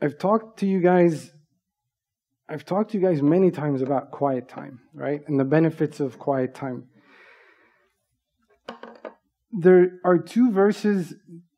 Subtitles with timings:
[0.00, 1.32] I've talked to you guys
[2.50, 5.20] I've talked to you guys many times about quiet time, right?
[5.26, 6.84] And the benefits of quiet time.
[9.52, 11.14] There are two verses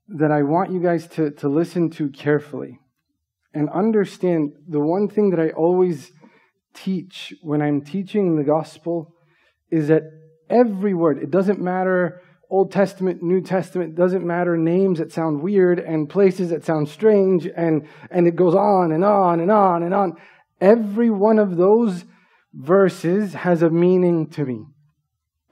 [0.08, 2.80] that I want you guys to, to listen to carefully
[3.54, 6.10] and understand the one thing that I always
[6.74, 9.14] teach when I'm teaching the gospel
[9.70, 10.02] is that
[10.48, 12.20] every word, it doesn't matter
[12.50, 17.46] Old Testament, New Testament, doesn't matter names that sound weird and places that sound strange
[17.46, 20.16] and, and it goes on and on and on and on.
[20.60, 22.04] Every one of those
[22.52, 24.64] verses has a meaning to me.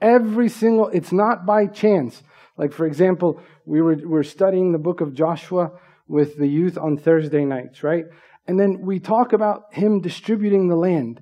[0.01, 2.21] Every single, it's not by chance.
[2.57, 5.71] Like, for example, we were, we are studying the book of Joshua
[6.07, 8.05] with the youth on Thursday nights, right?
[8.45, 11.21] And then we talk about him distributing the land.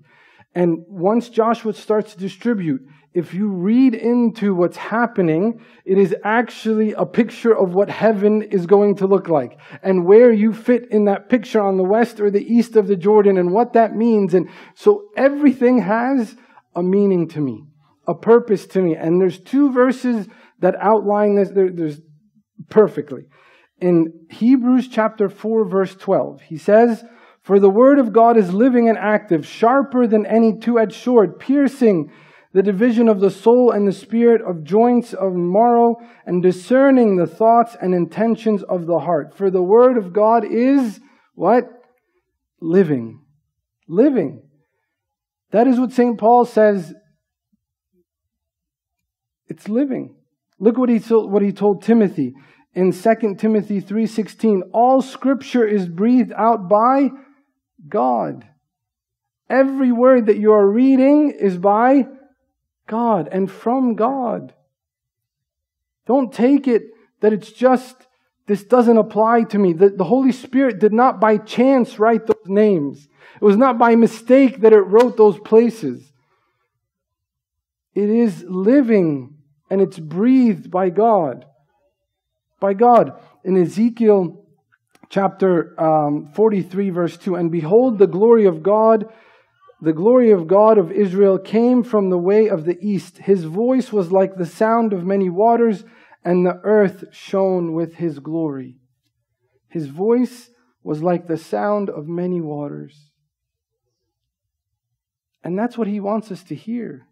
[0.56, 2.82] And once Joshua starts to distribute,
[3.18, 8.68] if you read into what's happening, it is actually a picture of what heaven is
[8.68, 12.30] going to look like and where you fit in that picture on the west or
[12.30, 14.36] the east of the Jordan and what that means.
[14.36, 16.36] And so everything has
[16.76, 17.64] a meaning to me,
[18.08, 18.96] a purpose to me.
[18.96, 20.28] And there's two verses
[20.60, 22.00] that outline this there, there's
[22.70, 23.24] perfectly.
[23.82, 27.04] In Hebrews chapter 4 verse 12, he says,
[27.42, 32.12] For the word of God is living and active, sharper than any two-edged sword, piercing
[32.54, 37.28] the division of the soul and the spirit, of joints, of marrow, and discerning the
[37.28, 39.36] thoughts and intentions of the heart.
[39.36, 41.00] For the word of God is
[41.36, 41.66] what?
[42.62, 43.22] Living.
[43.88, 44.42] Living.
[45.52, 46.18] That is what St.
[46.18, 46.94] Paul says.
[49.48, 50.16] It's living.
[50.60, 52.34] Look what he told, what he told Timothy
[52.74, 54.64] in 2 Timothy 3:16.
[54.74, 57.12] All scripture is breathed out by
[57.88, 58.46] God.
[59.50, 62.08] Every word that you are reading is by
[62.88, 64.54] God and from God.
[66.06, 66.84] Don't take it
[67.20, 67.96] that it's just,
[68.48, 69.74] this doesn't apply to me.
[69.74, 73.08] The, the Holy Spirit did not by chance write those names.
[73.36, 76.12] It was not by mistake that it wrote those places.
[77.94, 79.38] It is living
[79.70, 81.46] and it's breathed by God.
[82.60, 83.20] By God.
[83.44, 84.46] In Ezekiel
[85.10, 89.12] chapter um, 43, verse 2, and behold, the glory of God
[89.82, 93.20] the glory of God of Israel came from the way of the east.
[93.20, 95.84] His voice was like the sound of many waters,
[96.24, 98.78] and the earth shone with his glory.
[99.70, 100.50] His voice
[100.84, 103.12] was like the sound of many waters.
[105.44, 107.08] And that's what he wants us to hear.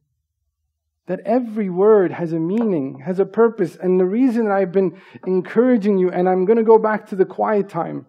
[1.08, 3.76] That every word has a meaning, has a purpose.
[3.76, 7.26] And the reason I've been encouraging you, and I'm going to go back to the
[7.26, 8.08] quiet time,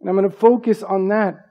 [0.00, 1.43] and I'm going to focus on that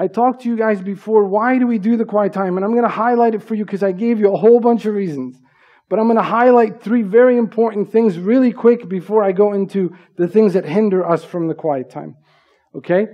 [0.00, 2.56] I talked to you guys before, why do we do the quiet time?
[2.56, 4.86] And I'm going to highlight it for you because I gave you a whole bunch
[4.86, 5.36] of reasons.
[5.90, 9.94] But I'm going to highlight three very important things really quick before I go into
[10.16, 12.16] the things that hinder us from the quiet time.
[12.74, 13.08] Okay?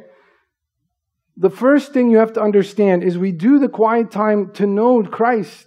[1.37, 5.03] The first thing you have to understand is we do the quiet time to know
[5.03, 5.67] Christ.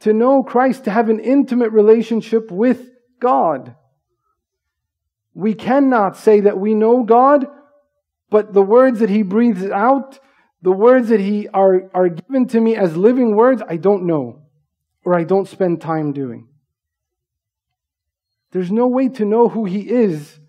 [0.00, 3.76] To know Christ, to have an intimate relationship with God.
[5.32, 7.46] We cannot say that we know God
[8.32, 10.18] but the words that he breathes out,
[10.62, 14.40] the words that he are, are given to me as living words, I don't know.
[15.04, 16.48] Or I don't spend time doing.
[18.52, 20.40] There's no way to know who he is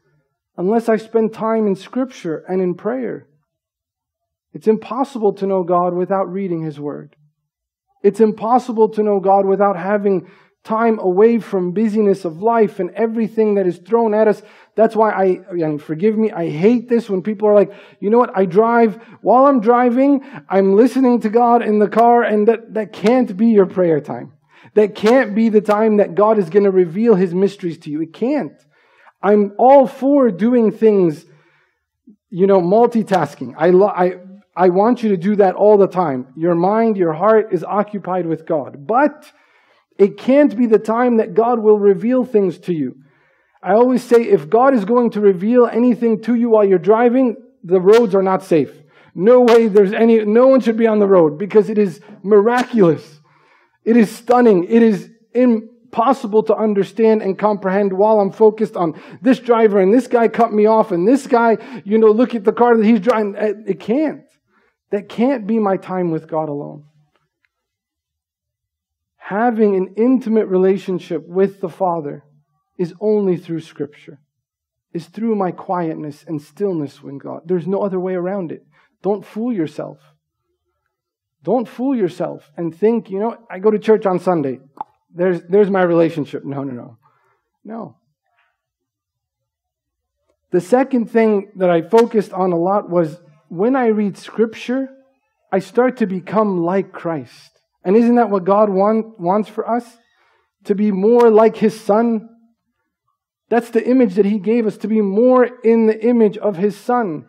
[0.55, 3.27] unless I spend time in scripture and in prayer.
[4.53, 7.17] It's impossible to know God without reading his word.
[8.01, 10.29] It's impossible to know God without having
[10.63, 14.41] time away from busyness of life and everything that is thrown at us.
[14.75, 18.17] That's why I, and forgive me, I hate this when people are like, you know
[18.17, 22.73] what, I drive, while I'm driving, I'm listening to God in the car, and that,
[22.75, 24.33] that can't be your prayer time.
[24.75, 28.01] That can't be the time that God is going to reveal His mysteries to you.
[28.01, 28.53] It can't.
[29.21, 31.25] I'm all for doing things,
[32.29, 33.53] you know, multitasking.
[33.57, 34.17] I, I,
[34.55, 36.27] I want you to do that all the time.
[36.35, 38.87] Your mind, your heart is occupied with God.
[38.87, 39.31] But,
[39.97, 42.97] it can't be the time that God will reveal things to you.
[43.61, 47.37] I always say if God is going to reveal anything to you while you're driving,
[47.63, 48.71] the roads are not safe.
[49.15, 53.19] No way there's any, no one should be on the road because it is miraculous.
[53.85, 54.65] It is stunning.
[54.65, 60.07] It is impossible to understand and comprehend while I'm focused on this driver and this
[60.07, 62.99] guy cut me off and this guy, you know, look at the car that he's
[62.99, 63.35] driving.
[63.67, 64.23] It can't.
[64.89, 66.85] That can't be my time with God alone
[69.23, 72.25] having an intimate relationship with the Father
[72.77, 74.19] is only through Scripture,
[74.93, 77.39] is through my quietness and stillness with God.
[77.45, 78.65] There's no other way around it.
[79.01, 79.97] Don't fool yourself.
[81.41, 84.59] Don't fool yourself and think, you know, I go to church on Sunday.
[85.15, 86.43] There's, there's my relationship.
[86.43, 86.97] No, no, no.
[87.63, 87.95] No.
[90.51, 94.89] The second thing that I focused on a lot was when I read scripture,
[95.49, 97.52] I start to become like Christ.
[97.83, 99.85] And isn't that what God want, wants for us?
[100.65, 102.29] To be more like His Son.
[103.49, 106.77] That's the image that He gave us, to be more in the image of His
[106.77, 107.25] Son.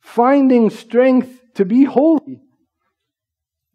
[0.00, 2.40] Finding strength to be holy.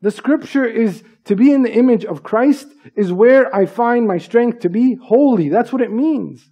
[0.01, 4.17] The scripture is to be in the image of Christ is where I find my
[4.17, 5.49] strength to be holy.
[5.49, 6.49] That's what it means.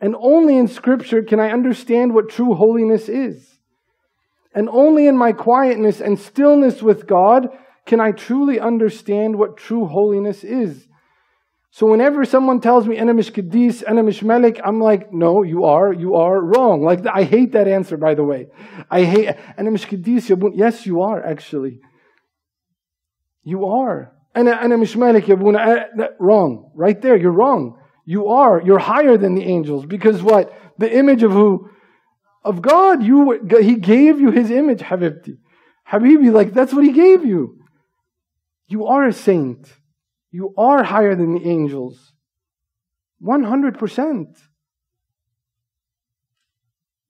[0.00, 3.58] And only in scripture can I understand what true holiness is.
[4.54, 7.48] And only in my quietness and stillness with God
[7.86, 10.86] can I truly understand what true holiness is?
[11.70, 16.16] So whenever someone tells me enemish kadis, enemish Malik, I'm like, no, you are, you
[16.16, 16.82] are wrong.
[16.84, 18.48] Like I hate that answer, by the way.
[18.90, 20.52] I hate enemish kadis.
[20.54, 21.80] Yes, you are actually.
[23.42, 24.12] You are.
[24.36, 25.28] Enemish melik.
[25.28, 26.70] Eh, wrong.
[26.74, 27.78] Right there, you're wrong.
[28.04, 28.60] You are.
[28.62, 31.70] You're higher than the angels because what the image of who
[32.44, 33.02] of God.
[33.02, 35.38] You He gave you His image, habibti.
[35.90, 37.61] Habibi, like that's what He gave you.
[38.72, 39.70] You are a saint.
[40.30, 42.14] You are higher than the angels.
[43.22, 44.26] 100%.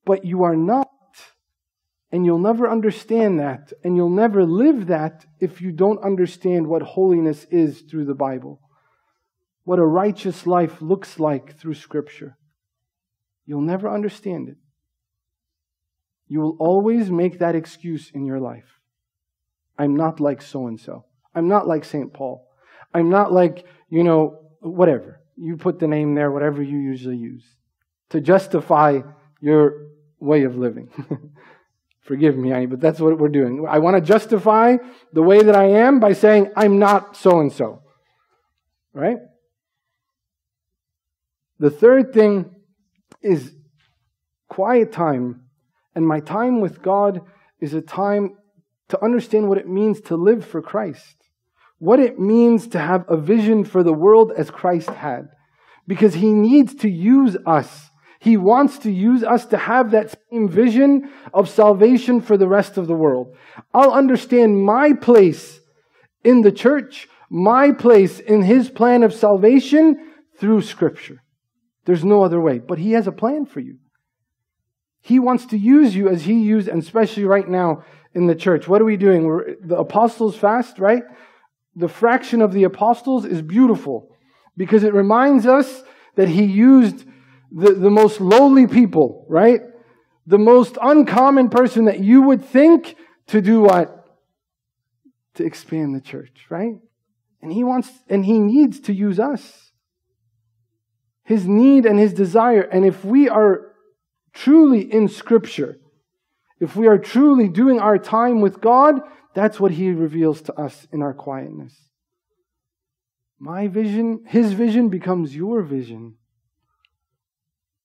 [0.05, 0.88] But you are not
[2.11, 6.82] and you'll never understand that, and you'll never live that if you don't understand what
[6.82, 8.61] holiness is through the Bible,
[9.65, 12.37] what a righteous life looks like through Scripture.
[13.47, 14.56] You'll never understand it.
[16.26, 18.81] You will always make that excuse in your life.
[19.79, 21.06] I'm not like so and so.
[21.34, 22.12] I'm not like St.
[22.12, 22.49] Paul.
[22.94, 25.20] I'm not like, you know, whatever.
[25.37, 27.44] You put the name there, whatever you usually use,
[28.11, 29.00] to justify
[29.40, 29.88] your
[30.20, 30.90] way of living.
[32.02, 33.64] Forgive me, Annie, but that's what we're doing.
[33.69, 34.76] I want to justify
[35.12, 37.82] the way that I am by saying I'm not so and so.
[38.93, 39.19] Right?
[41.58, 42.56] The third thing
[43.23, 43.52] is
[44.49, 45.43] quiet time.
[45.94, 47.20] And my time with God
[47.61, 48.37] is a time
[48.88, 51.21] to understand what it means to live for Christ.
[51.82, 55.29] What it means to have a vision for the world as Christ had.
[55.87, 57.90] Because He needs to use us
[58.23, 62.79] he wants to use us to have that same vision of salvation for the rest
[62.79, 63.34] of the world.
[63.75, 65.58] I'll understand my place
[66.23, 71.20] in the church, my place in His plan of salvation through Scripture.
[71.84, 72.61] There's no other way.
[72.61, 73.79] But He has a plan for you.
[75.00, 77.82] He wants to use you as He used, and especially right now
[78.14, 78.69] in the church.
[78.69, 79.25] What are we doing?
[79.25, 81.02] We're, the apostles fast, right?
[81.74, 84.14] The fraction of the apostles is beautiful
[84.56, 85.82] because it reminds us
[86.16, 87.04] that He used
[87.50, 89.60] the, the most lowly people, right?
[90.26, 92.96] The most uncommon person that you would think
[93.28, 94.06] to do what?
[95.34, 96.74] To expand the church, right?
[97.40, 99.72] And he wants, and he needs to use us.
[101.24, 102.62] His need and his desire.
[102.62, 103.72] And if we are
[104.32, 105.78] truly in scripture,
[106.60, 109.00] if we are truly doing our time with God,
[109.34, 111.75] that's what he reveals to us in our quietness.
[113.38, 116.14] My vision, his vision becomes your vision.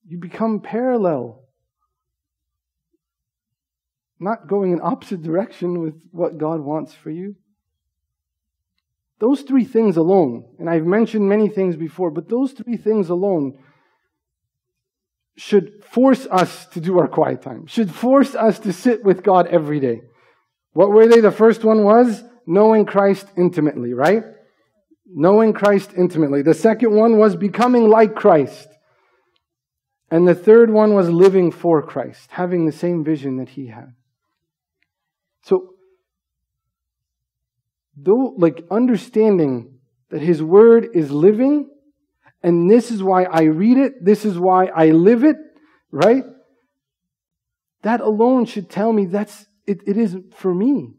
[0.06, 1.42] You become parallel.
[4.20, 7.36] Not going in opposite direction with what God wants for you.
[9.20, 13.58] Those three things alone, and I've mentioned many things before, but those three things alone
[15.36, 19.48] should force us to do our quiet time, should force us to sit with God
[19.48, 20.02] every day.
[20.72, 21.20] What were they?
[21.20, 24.24] The first one was knowing Christ intimately, right?
[25.06, 26.42] Knowing Christ intimately.
[26.42, 28.68] The second one was becoming like Christ.
[30.10, 33.92] And the third one was living for Christ, having the same vision that he had.
[35.44, 35.74] So,
[37.96, 39.78] though, like understanding
[40.10, 41.68] that his word is living,
[42.42, 45.36] and this is why I read it, this is why I live it,
[45.90, 46.24] right?
[47.82, 50.94] That alone should tell me that's it, it isn't for me.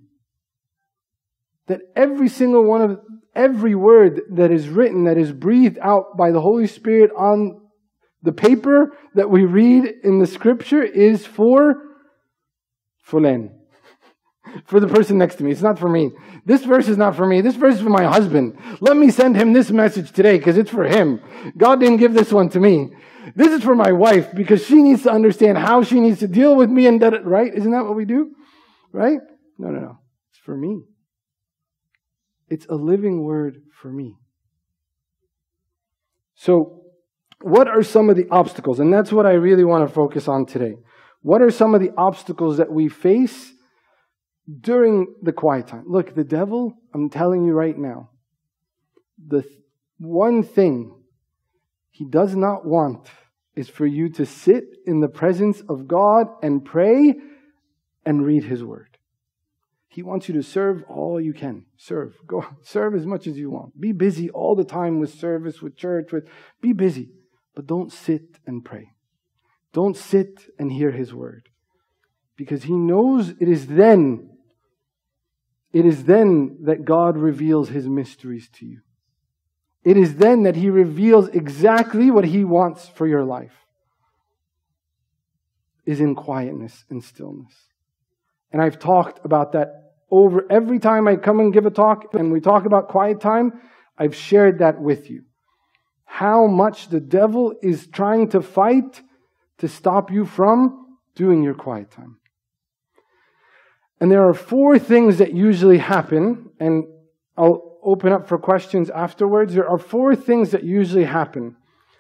[1.68, 3.00] That every single one of
[3.36, 7.62] every word that is written, that is breathed out by the Holy Spirit on
[8.22, 11.76] the paper that we read in the scripture is for
[13.08, 13.52] fulan.
[14.66, 15.52] for the person next to me.
[15.52, 16.12] It's not for me.
[16.46, 17.42] This verse is not for me.
[17.42, 18.58] This verse is for my husband.
[18.82, 21.22] Let me send him this message today because it's for him.
[21.58, 22.92] God didn't give this one to me.
[23.36, 26.56] This is for my wife because she needs to understand how she needs to deal
[26.56, 27.54] with me and that, right?
[27.54, 28.36] Isn't that what we do?
[28.92, 29.20] Right?
[29.58, 30.00] No, no, no.
[30.32, 30.84] It's for me.
[32.48, 34.16] It's a living word for me.
[36.36, 36.84] So,
[37.42, 38.80] what are some of the obstacles?
[38.80, 40.76] And that's what I really want to focus on today.
[41.22, 43.52] What are some of the obstacles that we face
[44.60, 45.84] during the quiet time?
[45.88, 48.10] Look, the devil, I'm telling you right now,
[49.26, 49.44] the
[49.98, 50.96] one thing
[51.92, 53.10] he does not want
[53.56, 57.16] is for you to sit in the presence of God and pray
[58.10, 58.98] and read His Word.
[59.88, 61.68] He wants you to serve all you can.
[61.78, 62.16] Serve.
[62.26, 63.80] Go serve as much as you want.
[63.80, 66.28] Be busy all the time with service, with church, with
[66.60, 67.12] be busy.
[67.56, 68.94] But don't sit and pray.
[69.74, 71.50] Don't sit and hear his word.
[72.36, 74.32] Because he knows it is then,
[75.72, 78.80] it is then that God reveals his mysteries to you.
[79.84, 83.54] It is then that he reveals exactly what he wants for your life.
[85.86, 87.69] Is in quietness and stillness.
[88.52, 92.32] And I've talked about that over every time I come and give a talk and
[92.32, 93.62] we talk about quiet time,
[93.98, 95.24] I've shared that with you.
[96.06, 99.02] How much the devil is trying to fight
[99.60, 102.18] to stop you from doing your quiet time.
[104.00, 106.86] And there are four things that usually happen, and
[107.38, 109.54] I'll open up for questions afterwards.
[109.54, 111.58] There are four things that usually happen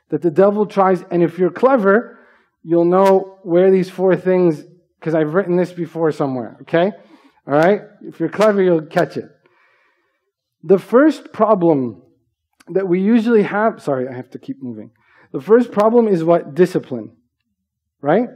[0.09, 2.17] that the devil tries, and if you're clever,
[2.63, 4.63] you'll know where these four things
[4.99, 6.91] because I've written this before somewhere, okay?
[7.47, 7.81] All right?
[8.01, 9.25] If you're clever, you'll catch it.
[10.63, 12.03] The first problem
[12.67, 14.91] that we usually have, sorry, I have to keep moving.
[15.31, 16.53] The first problem is what?
[16.53, 17.15] Discipline,
[18.01, 18.27] right?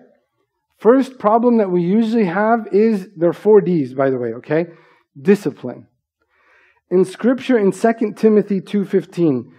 [0.78, 4.68] First problem that we usually have is, there are four D's, by the way, okay?
[5.20, 5.88] Discipline.
[6.90, 9.52] In scripture in 2 Timothy 2.15,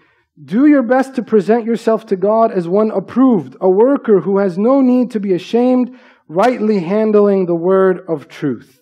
[0.43, 4.59] do your best to present yourself to God as one approved, a worker who has
[4.59, 5.97] no need to be ashamed,
[6.29, 8.81] rightly handling the word of truth.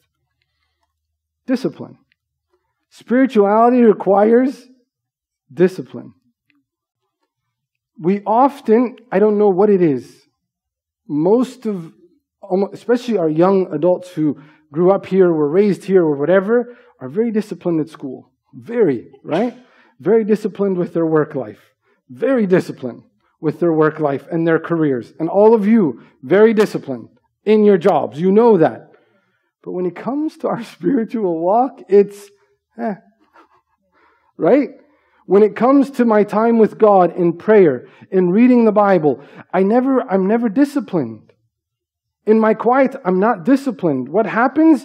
[1.47, 1.99] Discipline.
[2.91, 4.67] Spirituality requires
[5.53, 6.15] discipline.
[7.99, 10.21] We often, I don't know what it is,
[11.09, 11.93] most of,
[12.73, 14.41] especially our young adults who
[14.73, 18.31] grew up here, were raised here, or whatever, are very disciplined at school.
[18.55, 19.57] Very, right?
[20.01, 21.61] Very disciplined with their work life.
[22.09, 23.03] Very disciplined
[23.41, 25.13] with their work life and their careers.
[25.19, 27.09] And all of you, very disciplined
[27.45, 28.21] in your jobs.
[28.21, 28.93] You know that.
[29.63, 32.31] But when it comes to our spiritual walk, it's,
[32.79, 32.95] eh.
[34.37, 34.71] right?
[35.27, 39.23] When it comes to my time with God in prayer, in reading the Bible,
[39.53, 41.33] I never, I'm never disciplined.
[42.27, 44.09] In my quiet, I'm not disciplined.
[44.09, 44.85] What happens?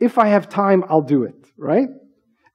[0.00, 1.88] If I have time, I'll do it, right?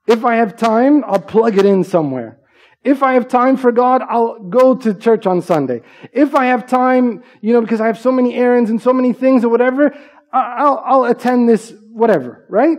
[0.08, 2.40] If I have time, I'll plug it in somewhere.
[2.84, 5.82] If I have time for God, I'll go to church on Sunday.
[6.12, 9.14] If I have time, you know, because I have so many errands and so many
[9.14, 9.96] things or whatever,
[10.34, 12.78] I'll, I'll attend this, whatever, right?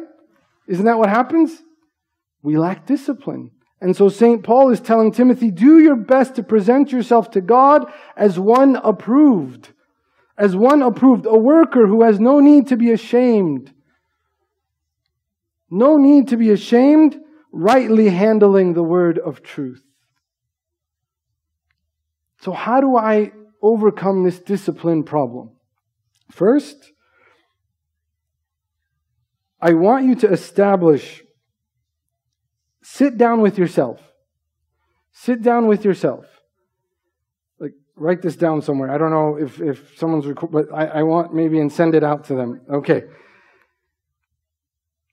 [0.69, 1.63] Isn't that what happens?
[2.43, 3.53] We lack discipline.
[3.81, 4.43] And so St.
[4.43, 9.73] Paul is telling Timothy, do your best to present yourself to God as one approved.
[10.37, 13.73] As one approved, a worker who has no need to be ashamed.
[15.71, 17.19] No need to be ashamed,
[17.53, 19.83] rightly handling the word of truth.
[22.45, 23.33] So, how do I
[23.63, 25.53] overcome this discipline problem?
[26.31, 26.93] First,
[29.63, 31.23] I want you to establish,
[32.83, 33.99] sit down with yourself.
[35.11, 36.27] Sit down with yourself.
[37.59, 38.91] Like, write this down somewhere.
[38.91, 42.05] I don't know if, if someone's, record, but I, I want maybe and send it
[42.05, 42.61] out to them.
[42.69, 43.05] Okay.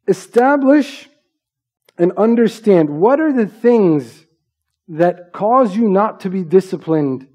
[0.06, 1.08] Establish
[1.98, 4.26] and understand what are the things
[4.92, 7.28] that cause you not to be disciplined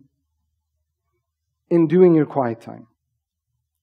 [1.70, 2.86] in doing your quiet time,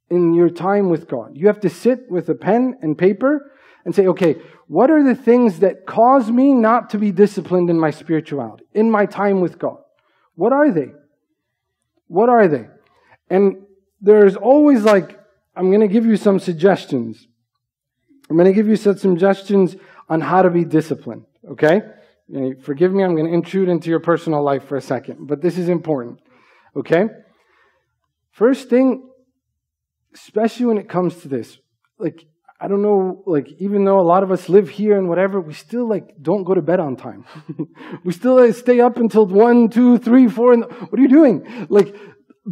[0.10, 1.32] in your time with God.
[1.36, 3.52] You have to sit with a pen and paper
[3.84, 4.36] and say, okay,
[4.68, 8.92] what are the things that cause me not to be disciplined in my spirituality, in
[8.92, 9.80] my time with God?
[10.36, 10.92] What are they?
[12.08, 12.68] What are they?
[13.30, 13.66] And
[14.02, 15.20] there's always like,
[15.56, 17.28] I'm going to give you some suggestions.
[18.30, 19.76] I'm going to give you some suggestions
[20.08, 21.82] on how to be disciplined, okay?
[22.62, 25.58] Forgive me, I'm going to intrude into your personal life for a second, but this
[25.58, 26.20] is important.
[26.76, 27.06] Okay?
[28.32, 29.10] First thing,
[30.14, 31.58] especially when it comes to this,
[32.00, 32.26] like,
[32.60, 35.54] I don't know, like, even though a lot of us live here and whatever, we
[35.54, 37.26] still, like, don't go to bed on time.
[38.06, 41.68] we still like, stay up until one, two, three, four, and what are you doing?
[41.70, 41.94] Like,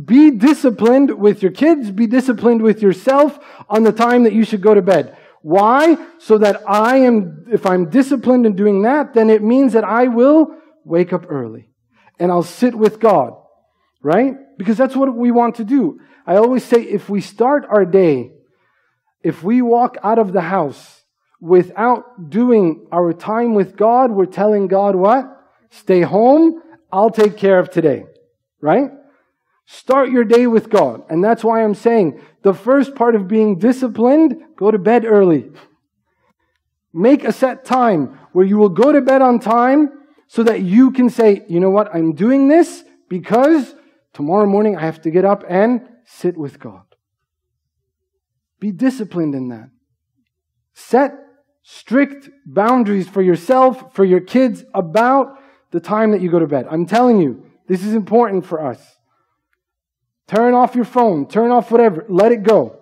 [0.06, 4.62] be disciplined with your kids, be disciplined with yourself on the time that you should
[4.62, 5.18] go to bed.
[5.42, 5.98] Why?
[6.20, 10.08] So that I am, if I'm disciplined in doing that, then it means that I
[10.08, 11.70] will wake up early
[12.20, 13.34] and I'll sit with God,
[14.02, 14.36] right?
[14.58, 16.00] Because that's what we want to do.
[16.26, 18.32] I always say if we start our day,
[19.24, 21.04] if we walk out of the house
[21.40, 25.26] without doing our time with God, we're telling God what?
[25.72, 28.06] Stay home, I'll take care of today,
[28.60, 28.92] right?
[29.74, 31.04] Start your day with God.
[31.10, 35.50] And that's why I'm saying the first part of being disciplined, go to bed early.
[36.92, 39.90] Make a set time where you will go to bed on time
[40.28, 43.74] so that you can say, you know what, I'm doing this because
[44.12, 46.84] tomorrow morning I have to get up and sit with God.
[48.60, 49.70] Be disciplined in that.
[50.74, 51.18] Set
[51.64, 55.40] strict boundaries for yourself, for your kids about
[55.72, 56.68] the time that you go to bed.
[56.70, 58.98] I'm telling you, this is important for us.
[60.32, 62.80] Turn off your phone, turn off whatever, let it go.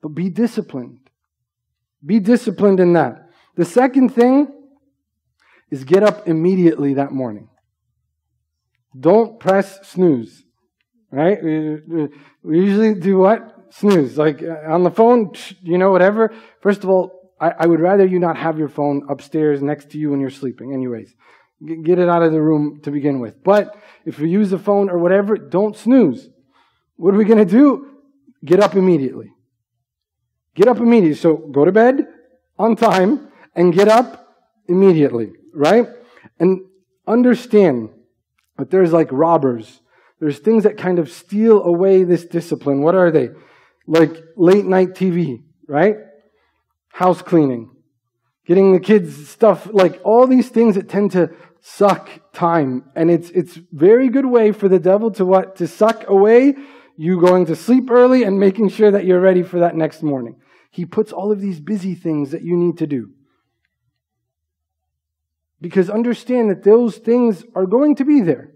[0.00, 1.10] But be disciplined.
[2.04, 3.28] Be disciplined in that.
[3.54, 4.48] The second thing
[5.70, 7.50] is get up immediately that morning.
[8.98, 10.42] Don't press snooze.
[11.10, 11.38] Right?
[12.42, 13.66] We usually do what?
[13.68, 14.16] Snooze.
[14.16, 16.32] Like uh, on the phone, you know, whatever.
[16.62, 19.98] First of all, I, I would rather you not have your phone upstairs next to
[19.98, 21.14] you when you're sleeping, anyways.
[21.66, 23.42] Get it out of the room to begin with.
[23.42, 26.28] But if you use the phone or whatever, don't snooze.
[26.96, 27.90] What are we going to do?
[28.44, 29.32] Get up immediately.
[30.54, 31.16] Get up immediately.
[31.16, 32.06] So go to bed
[32.58, 34.36] on time and get up
[34.68, 35.86] immediately, right?
[36.38, 36.60] And
[37.06, 37.90] understand
[38.58, 39.80] that there's like robbers.
[40.20, 42.82] There's things that kind of steal away this discipline.
[42.82, 43.30] What are they?
[43.86, 45.96] Like late night TV, right?
[46.88, 47.70] House cleaning,
[48.46, 51.34] getting the kids stuff, like all these things that tend to
[51.66, 52.84] suck time.
[52.94, 55.56] And it's, it's very good way for the devil to what?
[55.56, 56.54] To suck away
[56.98, 60.36] you going to sleep early and making sure that you're ready for that next morning.
[60.70, 63.12] He puts all of these busy things that you need to do.
[65.58, 68.52] Because understand that those things are going to be there.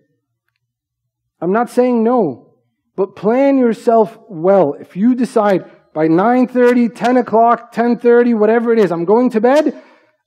[1.41, 2.57] I'm not saying no,
[2.95, 4.75] but plan yourself well.
[4.75, 9.83] If you decide by 9:30, 10 o'clock, 10:30, whatever it is, I'm going to bed,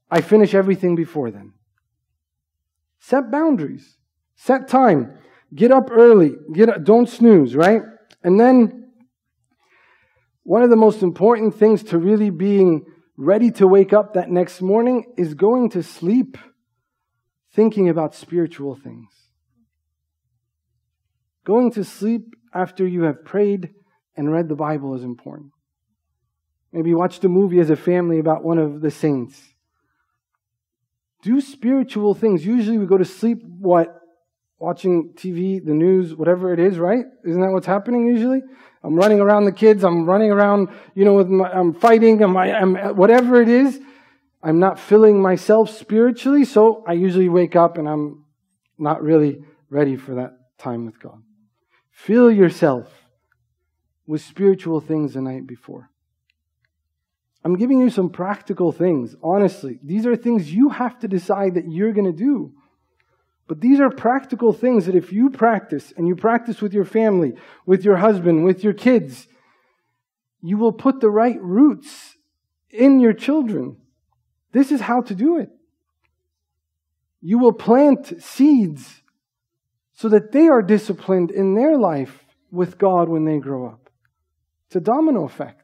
[0.10, 1.54] I finish everything before then.
[3.02, 3.98] Set boundaries.
[4.36, 5.18] Set time.
[5.54, 6.36] Get up early.
[6.54, 7.82] Get up, don't snooze, right?
[8.24, 8.92] And then
[10.44, 12.86] one of the most important things to really being
[13.18, 16.38] ready to wake up that next morning is going to sleep
[17.54, 19.10] thinking about spiritual things.
[21.44, 23.74] Going to sleep after you have prayed
[24.16, 25.52] and read the Bible is important.
[26.72, 29.51] Maybe watch a movie as a family about one of the saints.
[31.22, 32.46] Do spiritual things.
[32.46, 33.98] Usually we go to sleep, what?
[34.58, 37.06] Watching TV, the news, whatever it is, right?
[37.26, 38.42] Isn't that what's happening usually?
[38.84, 39.84] I'm running around the kids.
[39.84, 42.22] I'm running around, you know, with my, I'm fighting.
[42.24, 43.80] I'm, I'm, whatever it is.
[44.44, 46.46] I'm not filling myself spiritually.
[46.46, 48.26] So I usually wake up and I'm
[48.78, 51.22] not really ready for that time with God.
[51.92, 52.92] Fill yourself
[54.08, 55.91] with spiritual things the night before.
[57.44, 59.80] I'm giving you some practical things, honestly.
[59.84, 62.54] These are things you have to decide that you're going to do.
[63.48, 67.34] But these are practical things that if you practice and you practice with your family,
[67.66, 69.28] with your husband, with your kids,
[70.42, 72.16] you will put the right roots
[72.70, 73.78] in your children.
[74.52, 75.50] This is how to do it.
[77.22, 79.02] You will plant seeds
[79.94, 83.90] so that they are disciplined in their life with God when they grow up.
[84.68, 85.61] It's a domino effect.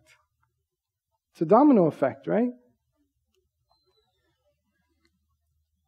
[1.38, 2.50] It's a domino effect, right?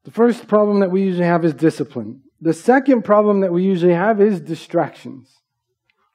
[0.03, 2.21] The first problem that we usually have is discipline.
[2.39, 5.27] The second problem that we usually have is distractions.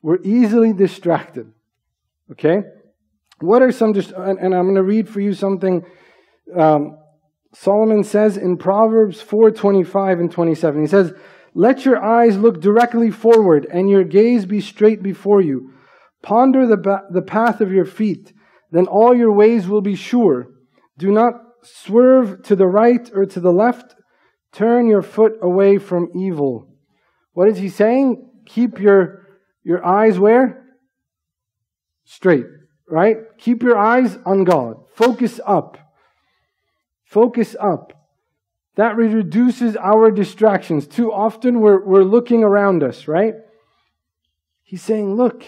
[0.02, 1.52] We're easily distracted.
[2.30, 2.62] Okay?
[3.40, 5.84] What are some, dist- and, and, I'm going to read for you something
[6.54, 6.96] um,
[7.54, 10.80] Solomon says in Proverbs 4 25 and 27.
[10.80, 11.12] He says,
[11.54, 15.72] Let your eyes look directly forward and your gaze be straight before you.
[16.22, 18.32] Ponder the, ba- the path of your feet
[18.74, 20.48] then all your ways will be sure.
[20.98, 23.94] Do not swerve to the right or to the left.
[24.50, 26.68] Turn your foot away from evil.
[27.34, 28.28] What is he saying?
[28.46, 29.28] Keep your,
[29.62, 30.64] your eyes where?
[32.04, 32.46] Straight,
[32.88, 33.18] right?
[33.38, 34.78] Keep your eyes on God.
[34.96, 35.78] Focus up.
[37.04, 37.92] Focus up.
[38.74, 40.88] That reduces our distractions.
[40.88, 43.34] Too often we're, we're looking around us, right?
[44.64, 45.44] He's saying, look,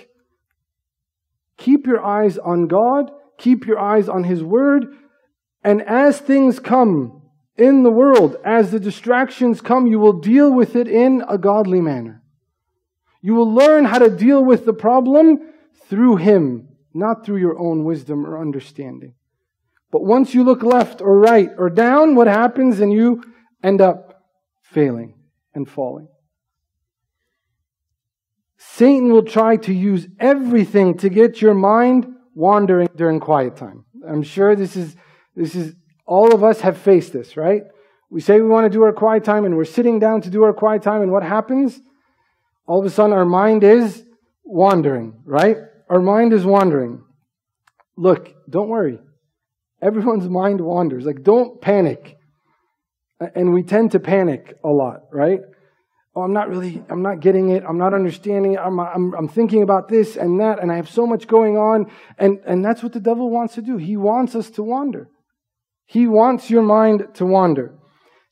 [1.59, 4.87] Keep your eyes on God, keep your eyes on His Word,
[5.64, 7.23] and as things come
[7.57, 11.81] in the world, as the distractions come, you will deal with it in a godly
[11.81, 12.23] manner.
[13.23, 15.53] You will learn how to deal with the problem
[15.88, 19.14] through Him, not through your own wisdom or understanding.
[19.90, 22.81] But once you look left or right or down, what happens?
[22.81, 23.23] And you
[23.62, 24.23] end up
[24.62, 25.14] failing
[25.55, 26.09] and falling.
[28.74, 33.85] Satan will try to use everything to get your mind wandering during quiet time.
[34.07, 34.96] I'm sure this is,
[35.35, 35.74] this is,
[36.07, 37.62] all of us have faced this, right?
[38.11, 40.44] We say we want to do our quiet time and we're sitting down to do
[40.44, 41.81] our quiet time and what happens?
[42.66, 44.05] All of a sudden our mind is
[44.44, 45.57] wandering, right?
[45.88, 47.02] Our mind is wandering.
[47.96, 48.98] Look, don't worry.
[49.83, 51.05] Everyone's mind wanders.
[51.05, 52.16] Like, don't panic.
[53.35, 55.40] And we tend to panic a lot, right?
[56.16, 57.62] Oh, I'm not really, I'm not getting it.
[57.68, 58.59] I'm not understanding it.
[58.59, 61.92] I'm, I'm, I'm thinking about this and that, and I have so much going on.
[62.16, 63.76] And, and that's what the devil wants to do.
[63.76, 65.11] He wants us to wander.
[65.85, 67.74] He wants your mind to wander.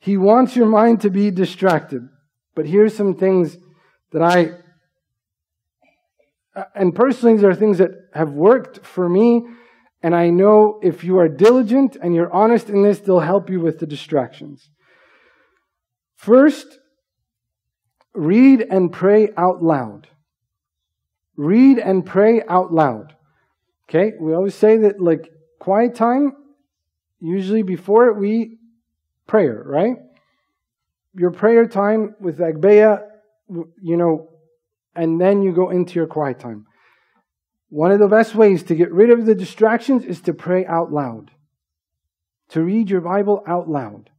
[0.01, 2.09] He wants your mind to be distracted.
[2.57, 3.59] But here's some things
[4.13, 4.53] that I,
[6.57, 9.43] uh, and personally, these are things that have worked for me.
[10.03, 13.61] And I know if you are diligent and you're honest in this, they'll help you
[13.61, 14.71] with the distractions.
[16.17, 16.79] First,
[18.15, 20.09] read and pray out loud.
[21.37, 23.15] Read and pray out loud.
[23.89, 26.35] Okay, we always say that like quiet time,
[27.21, 28.59] usually before we
[29.27, 29.97] prayer, right?
[31.15, 33.03] Your prayer time with Agbeya,
[33.49, 34.31] you know,
[34.97, 36.67] and then you go into your quiet time.
[37.69, 40.93] One of the best ways to get rid of the distractions is to pray out
[40.93, 41.31] loud.
[42.51, 44.11] To read your Bible out loud.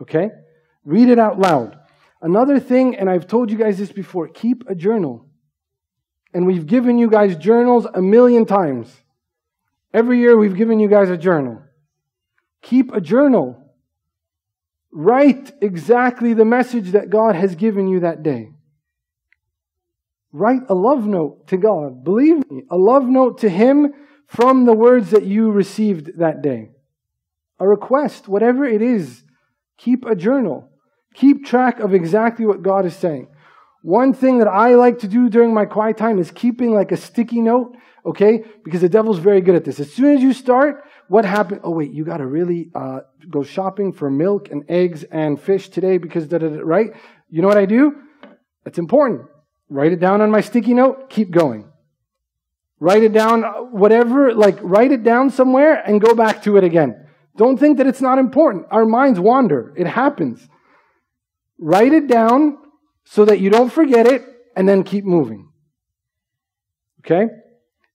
[0.00, 0.30] Okay?
[0.84, 1.78] Read it out loud.
[2.22, 5.26] Another thing, and I've told you guys this before, keep a journal.
[6.32, 8.94] And we've given you guys journals a million times.
[9.92, 11.62] Every year we've given you guys a journal.
[12.62, 13.58] Keep a journal.
[14.92, 18.52] Write exactly the message that God has given you that day.
[20.32, 22.04] Write a love note to God.
[22.04, 23.92] Believe me, a love note to Him
[24.26, 26.70] from the words that you received that day.
[27.58, 29.24] A request, whatever it is,
[29.76, 30.71] keep a journal.
[31.14, 33.28] Keep track of exactly what God is saying.
[33.82, 36.96] One thing that I like to do during my quiet time is keeping like a
[36.96, 38.44] sticky note, okay?
[38.64, 39.80] Because the devil's very good at this.
[39.80, 41.62] As soon as you start, what happened?
[41.64, 45.68] Oh, wait, you got to really uh, go shopping for milk and eggs and fish
[45.68, 46.92] today because, da, da, da, right?
[47.28, 47.96] You know what I do?
[48.64, 49.22] That's important.
[49.68, 51.68] Write it down on my sticky note, keep going.
[52.78, 57.06] Write it down, whatever, like write it down somewhere and go back to it again.
[57.36, 58.66] Don't think that it's not important.
[58.70, 59.72] Our minds wander.
[59.76, 60.46] It happens.
[61.64, 62.58] Write it down
[63.04, 64.24] so that you don't forget it
[64.56, 65.48] and then keep moving.
[66.98, 67.28] Okay?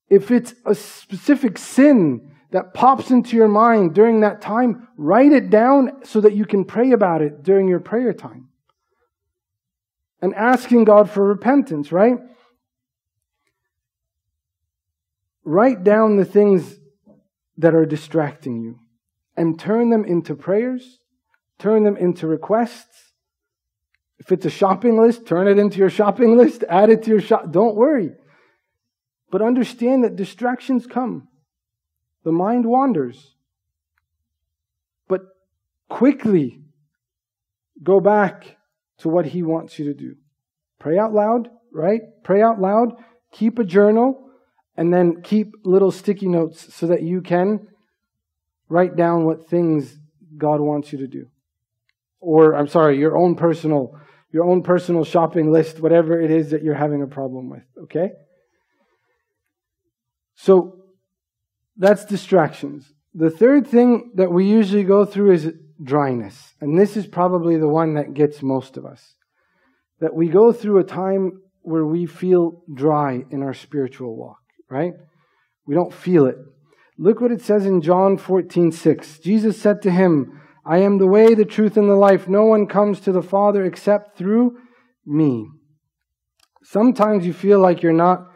[0.10, 5.50] If it's a specific sin that pops into your mind during that time, write it
[5.50, 8.48] down so that you can pray about it during your prayer time.
[10.22, 12.20] And asking God for repentance, right?
[15.44, 16.80] Write down the things
[17.58, 18.80] that are distracting you
[19.36, 21.00] and turn them into prayers,
[21.60, 23.07] turn them into requests,
[24.20, 27.22] if it's a shopping list, turn it into your shopping list, add it to your
[27.22, 27.52] shop.
[27.52, 28.12] Don't worry.
[29.30, 31.28] But understand that distractions come.
[32.24, 33.36] The mind wanders.
[35.08, 35.22] But
[35.90, 36.62] quickly
[37.82, 38.58] go back
[39.00, 40.16] to what he wants you to do.
[40.80, 42.02] Pray out loud, right?
[42.24, 42.94] Pray out loud.
[43.32, 44.30] Keep a journal
[44.76, 47.68] and then keep little sticky notes so that you can
[48.70, 49.98] write down what things
[50.38, 51.28] God wants you to do.
[52.20, 54.00] Or, I'm sorry, your own personal
[54.32, 58.12] your own personal shopping list, whatever it is that you're having a problem with, okay?
[60.36, 60.84] So
[61.78, 62.92] that's distractions.
[63.14, 66.54] The third thing that we usually go through is dryness.
[66.62, 69.16] And this is probably the one that gets most of us.
[70.00, 74.94] That we go through a time where we feel dry in our spiritual walk, right?
[75.66, 76.38] We don't feel it.
[76.98, 79.20] Look what it says in John 14, 6.
[79.20, 82.28] Jesus said to him, I am the way, the truth, and the life.
[82.28, 84.58] No one comes to the Father except through
[85.06, 85.48] me.
[86.62, 88.28] Sometimes you feel like you're not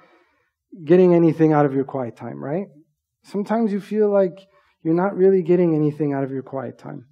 [0.86, 2.68] getting anything out of your quiet time, right?
[3.24, 4.40] Sometimes you feel like
[4.82, 7.06] you're not really getting anything out of your quiet time.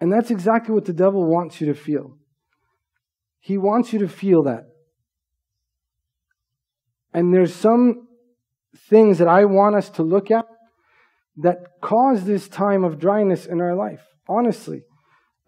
[0.00, 2.18] And that's exactly what the devil wants you to feel.
[3.38, 4.64] He wants you to feel that.
[7.12, 8.08] And there's some
[8.90, 10.46] things that I want us to look at
[11.36, 14.82] that cause this time of dryness in our life honestly.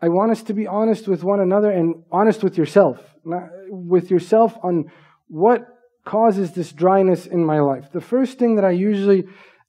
[0.00, 3.00] I want us to be honest with one another and honest with yourself,
[3.68, 4.90] with yourself on
[5.28, 5.66] what
[6.04, 7.90] causes this dryness in my life.
[7.92, 9.24] The first thing that I usually,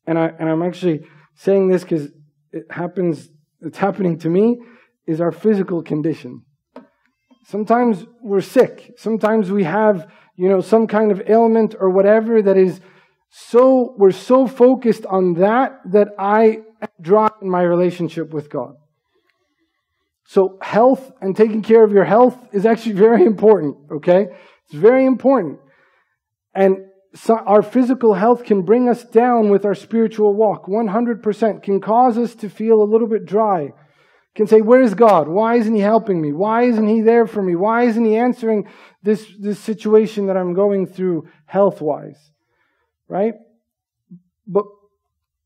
[0.06, 2.10] and, I, and I'm actually saying this because
[2.52, 3.30] it happens,
[3.62, 4.58] it's happening to me,
[5.08, 6.44] is our physical condition.
[7.46, 8.94] Sometimes we're sick.
[8.98, 12.82] Sometimes we have, you know, some kind of ailment or whatever that is
[13.30, 16.60] so, we're so focused on that that I
[17.02, 18.76] draw in my relationship with God.
[20.28, 24.28] So health and taking care of your health is actually very important, okay?
[24.66, 25.60] It's very important.
[26.54, 26.78] And
[27.16, 32.18] so our physical health can bring us down with our spiritual walk 100%, can cause
[32.18, 33.72] us to feel a little bit dry.
[34.36, 35.28] Can say, Where's God?
[35.28, 36.32] Why isn't He helping me?
[36.32, 37.56] Why isn't He there for me?
[37.56, 38.68] Why isn't He answering
[39.02, 42.32] this, this situation that I'm going through health wise?
[43.08, 43.34] Right?
[44.46, 44.66] But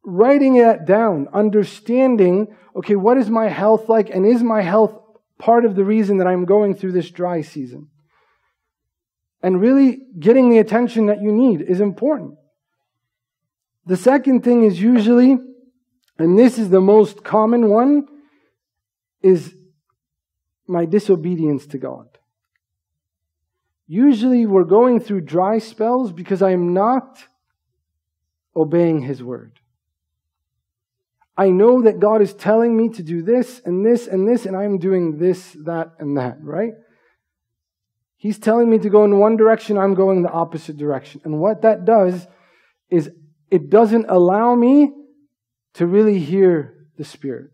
[0.03, 4.09] writing it down, understanding, okay, what is my health like?
[4.09, 4.99] And is my health
[5.37, 7.89] part of the reason that I'm going through this dry season?
[9.43, 12.35] and really getting the attention that you need is important.
[13.85, 15.37] The second thing is usually,
[16.17, 18.07] and this is the most common one,
[19.21, 19.55] is
[20.67, 22.07] my disobedience to God.
[23.87, 27.23] Usually we're going through dry spells because I am not
[28.55, 29.59] obeying His word.
[31.37, 34.55] I know that God is telling me to do this and this and this, and
[34.55, 36.73] I'm doing this, that, and that, right?
[38.17, 41.21] He's telling me to go in one direction, I'm going the opposite direction.
[41.23, 42.27] And what that does
[42.89, 43.09] is
[43.49, 44.91] it doesn't allow me
[45.73, 47.51] to really hear the Spirit.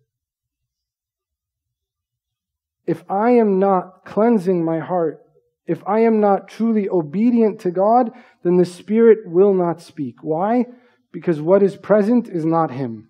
[2.85, 5.21] If I am not cleansing my heart,
[5.65, 8.11] if I am not truly obedient to God,
[8.43, 10.15] then the Spirit will not speak.
[10.21, 10.65] Why?
[11.11, 13.09] Because what is present is not Him.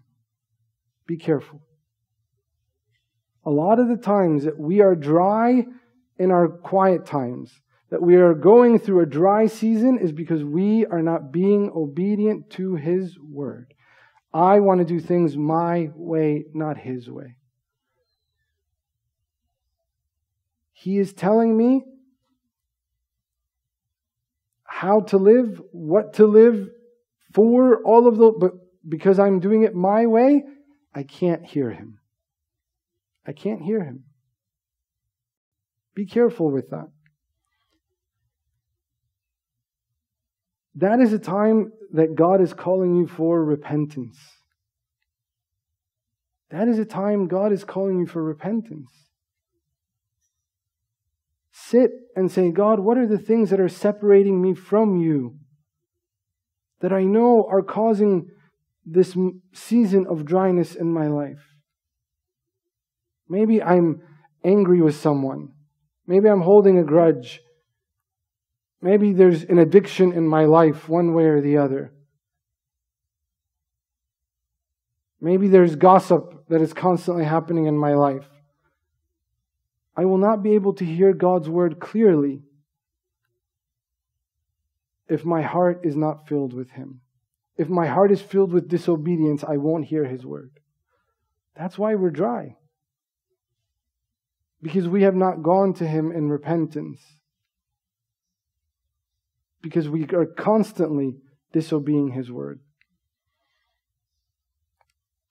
[1.07, 1.61] Be careful.
[3.45, 5.65] A lot of the times that we are dry
[6.19, 7.53] in our quiet times,
[7.89, 12.49] that we are going through a dry season, is because we are not being obedient
[12.51, 13.73] to His word.
[14.33, 17.35] I want to do things my way, not His way.
[20.73, 21.85] He is telling me
[24.65, 26.67] how to live, what to live
[27.33, 28.51] for, all of the, but
[28.87, 30.43] because I'm doing it my way,
[30.97, 31.99] I can't hear him.
[33.23, 34.05] I can't hear him.
[35.93, 36.87] Be careful with that.
[40.73, 44.17] That is a time that God is calling you for repentance.
[46.49, 48.89] That is a time God is calling you for repentance.
[51.51, 55.37] Sit and say, God, what are the things that are separating me from you
[56.79, 58.31] that I know are causing
[58.89, 59.15] this
[59.53, 61.43] season of dryness in my life.
[63.27, 64.01] Maybe I'm
[64.43, 65.49] angry with someone.
[66.07, 67.41] Maybe I'm holding a grudge.
[68.81, 71.91] Maybe there's an addiction in my life, one way or the other.
[75.19, 78.27] Maybe there's gossip that is constantly happening in my life.
[79.95, 82.43] I will not be able to hear God's word clearly
[85.09, 87.01] if my heart is not filled with Him.
[87.57, 90.51] If my heart is filled with disobedience, I won't hear his word.
[91.55, 92.55] That's why we're dry.
[94.61, 96.99] Because we have not gone to him in repentance.
[99.61, 101.15] Because we are constantly
[101.51, 102.59] disobeying his word.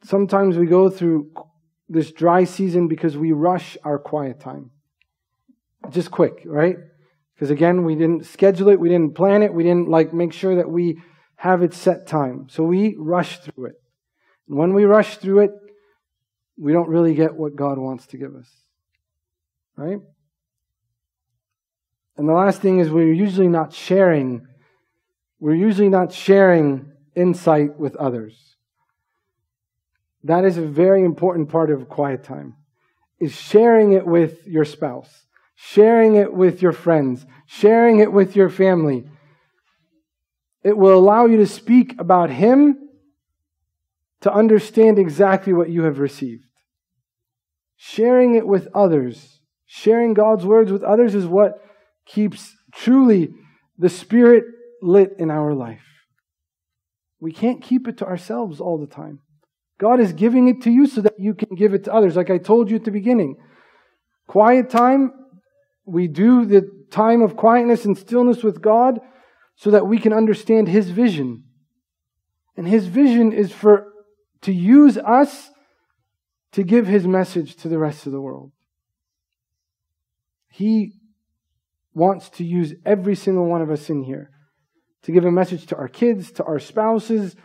[0.03, 1.31] Sometimes we go through
[1.89, 4.71] this dry season because we rush our quiet time.
[5.91, 6.77] Just quick, right?
[7.35, 10.57] Because again, we didn't schedule it, we didn't plan it, we didn't like make sure
[10.57, 11.01] that we
[11.37, 12.49] have its set time.
[12.51, 13.81] So we rush through it.
[14.47, 15.51] When we rush through it,
[16.59, 18.49] we don't really get what God wants to give us.
[19.77, 19.99] Right?
[22.17, 24.47] And the last thing is we're usually not sharing.
[25.39, 28.57] We're usually not sharing insight with others.
[30.25, 32.57] That is a very important part of quiet time.
[33.21, 38.51] Is sharing it with your spouse, sharing it with your friends, sharing it with your
[38.51, 39.09] family,
[40.67, 42.89] it will allow you to speak about Him
[44.23, 46.43] to understand exactly what you have received.
[47.77, 51.53] Sharing it with others, sharing God's words with others is what
[52.05, 53.29] keeps truly
[53.79, 54.43] the Spirit
[54.83, 55.87] lit in our life.
[57.21, 59.21] We can't keep it to ourselves all the time.
[59.79, 62.17] God is giving it to you so that you can give it to others.
[62.17, 63.37] Like I told you at the beginning,
[64.27, 65.13] quiet time,
[65.85, 68.99] we do the time of quietness and stillness with God
[69.57, 71.45] so that we can understand His vision.
[72.57, 73.93] And His vision is for
[74.43, 75.51] to use us
[76.53, 78.53] to give His message to the rest of the world.
[80.51, 80.93] He
[81.95, 84.31] wants to use every single one of us in here
[85.03, 87.37] to give a message to our kids, to our spouses,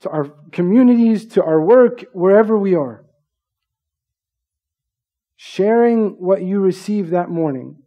[0.00, 3.04] to our communities, to our work, wherever we are.
[5.36, 7.82] Sharing what you received that morning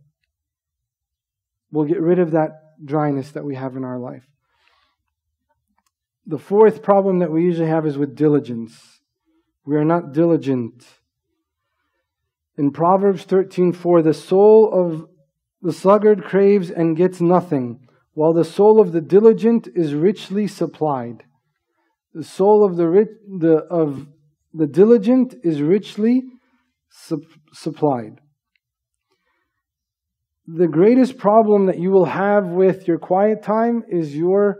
[1.72, 4.28] will get rid of that dryness that we have in our life.
[6.26, 9.02] The fourth problem that we usually have is with diligence.
[9.66, 10.86] We are not diligent.
[12.58, 15.08] In Proverbs 13:4, the soul of
[15.62, 21.24] the sluggard craves and gets nothing, while the soul of the diligent is richly supplied.
[22.14, 24.08] The soul of the, rich, the, of
[24.54, 26.24] the diligent is richly
[26.90, 28.20] su- supplied
[30.48, 34.58] the greatest problem that you will have with your quiet time is your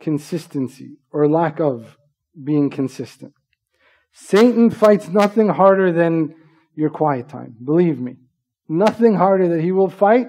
[0.00, 1.96] consistency or lack of
[2.42, 3.32] being consistent.
[4.12, 6.34] Satan fights nothing harder than
[6.74, 7.56] your quiet time.
[7.64, 8.16] Believe me.
[8.68, 10.28] Nothing harder that he will fight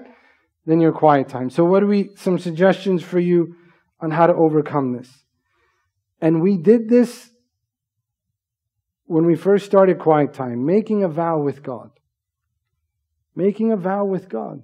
[0.64, 1.50] than your quiet time.
[1.50, 3.54] So what do we, some suggestions for you
[4.00, 5.10] on how to overcome this?
[6.20, 7.30] And we did this
[9.04, 11.90] when we first started quiet time, making a vow with God.
[13.34, 14.62] Making a vow with God.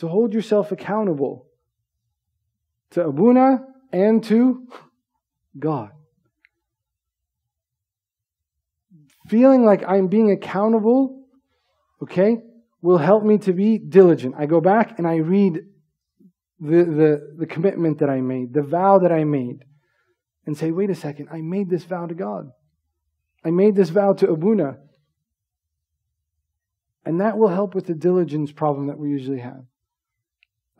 [0.00, 1.46] To hold yourself accountable
[2.90, 3.60] to Abuna
[3.92, 4.66] and to
[5.58, 5.90] God.
[9.28, 11.24] Feeling like I'm being accountable,
[12.02, 12.38] okay,
[12.80, 14.34] will help me to be diligent.
[14.38, 15.60] I go back and I read
[16.58, 19.64] the, the, the commitment that I made, the vow that I made,
[20.46, 22.50] and say, wait a second, I made this vow to God.
[23.44, 24.78] I made this vow to Abuna.
[27.04, 29.64] And that will help with the diligence problem that we usually have.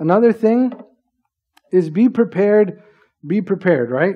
[0.00, 0.72] Another thing
[1.70, 2.82] is be prepared,
[3.24, 4.14] be prepared, right?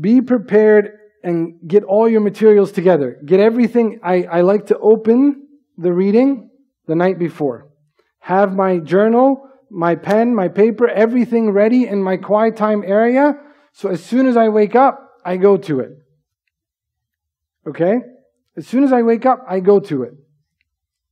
[0.00, 0.92] Be prepared
[1.24, 3.20] and get all your materials together.
[3.26, 3.98] Get everything.
[4.02, 6.50] I, I like to open the reading
[6.86, 7.68] the night before.
[8.20, 13.34] Have my journal, my pen, my paper, everything ready in my quiet time area.
[13.72, 15.90] So as soon as I wake up, I go to it.
[17.66, 17.96] Okay?
[18.56, 20.12] As soon as I wake up, I go to it.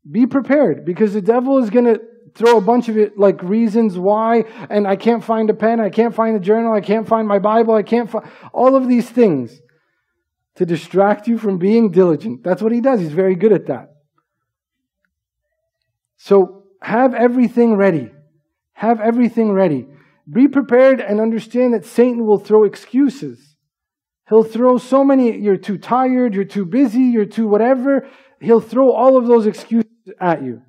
[0.08, 2.00] Be prepared because the devil is going to
[2.34, 5.90] throw a bunch of it like reasons why and I can't find a pen, I
[5.90, 9.08] can't find a journal, I can't find my Bible, I can't find all of these
[9.08, 9.60] things
[10.56, 12.44] to distract you from being diligent.
[12.44, 13.00] That's what he does.
[13.00, 13.90] He's very good at that.
[16.16, 18.12] So have everything ready.
[18.74, 19.86] Have everything ready.
[20.30, 23.56] Be prepared and understand that Satan will throw excuses.
[24.28, 28.08] He'll throw so many, you're too tired, you're too busy, you're too whatever.
[28.40, 29.90] He'll throw all of those excuses
[30.20, 30.62] at you.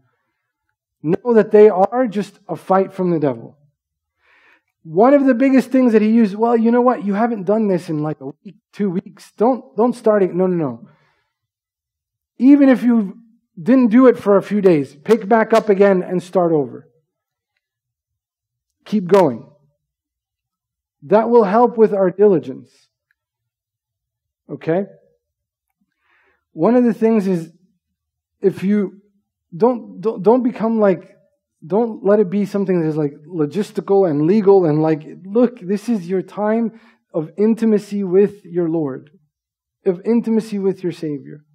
[1.04, 3.58] Know that they are just a fight from the devil.
[4.84, 7.06] One of the biggest things that he used, well, you know what?
[7.06, 9.32] You haven't done this in like a week, two weeks.
[9.38, 10.34] Don't, don't start it.
[10.34, 10.90] No, no, no.
[12.38, 13.18] Even if you
[13.62, 16.90] didn't do it for a few days, pick back up again and start over.
[18.86, 19.50] Keep going.
[21.04, 22.70] That will help with our diligence.
[24.50, 24.86] Okay?
[26.54, 27.52] One of the things is
[28.42, 29.02] if you
[29.56, 31.14] don't, don't, don't become like
[31.66, 35.88] don't let it be something that is like logistical and legal and like, look, this
[35.88, 36.80] is your time
[37.14, 39.12] of intimacy with your Lord,
[39.86, 41.46] of intimacy with your Savior.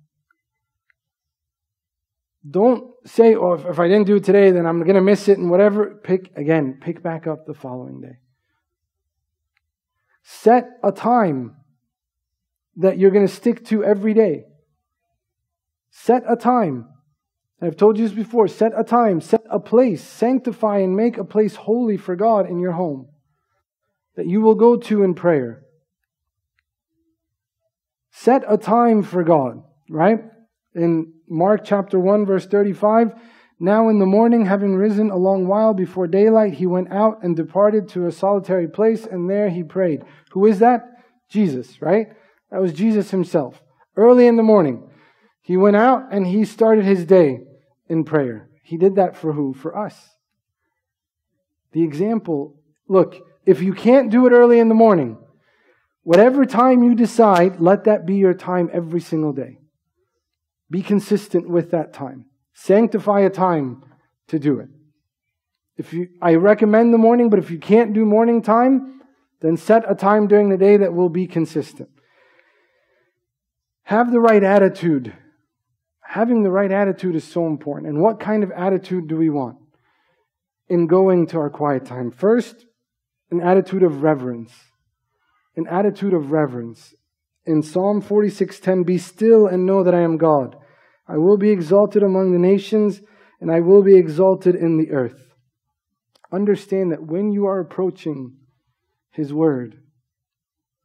[2.49, 5.29] Don't say, oh, if, if I didn't do it today, then I'm going to miss
[5.29, 6.01] it and whatever.
[6.03, 8.19] Pick, again, pick back up the following day.
[10.23, 11.57] Set a time
[12.77, 14.45] that you're going to stick to every day.
[15.91, 16.89] Set a time.
[17.61, 18.47] I've told you this before.
[18.47, 22.61] Set a time, set a place, sanctify and make a place holy for God in
[22.61, 23.09] your home
[24.17, 25.63] that you will go to in prayer.
[28.11, 30.19] Set a time for God, right?
[30.75, 33.13] In Mark chapter 1, verse 35,
[33.61, 37.37] now in the morning, having risen a long while before daylight, he went out and
[37.37, 40.03] departed to a solitary place, and there he prayed.
[40.33, 40.83] Who is that?
[41.29, 42.09] Jesus, right?
[42.51, 43.63] That was Jesus himself.
[43.97, 44.89] Early in the morning,
[45.43, 47.41] he went out and he started his day
[47.89, 48.49] in prayer.
[48.63, 49.55] He did that for who?
[49.55, 49.97] For us.
[51.73, 52.55] The example
[52.89, 55.19] look, if you can't do it early in the morning,
[56.03, 59.59] whatever time you decide, let that be your time every single day.
[60.71, 62.27] Be consistent with that time.
[62.55, 63.85] Sanctify a time
[64.29, 64.69] to do it.
[65.77, 69.01] If you, I recommend the morning, but if you can't do morning time,
[69.41, 71.89] then set a time during the day that will be consistent.
[73.85, 75.15] Have the right attitude
[76.09, 77.93] having the right attitude is so important.
[77.93, 79.59] And what kind of attitude do we want
[80.67, 82.11] in going to our quiet time?
[82.11, 82.65] First,
[83.31, 84.53] an attitude of reverence.
[85.55, 86.95] An attitude of reverence.
[87.45, 90.57] In Psalm 46:10, be still and know that I am God.
[91.07, 93.03] I will be exalted among the nations,
[93.39, 95.35] and I will be exalted in the earth.
[96.33, 98.37] Understand that when you are approaching
[99.11, 99.83] His Word,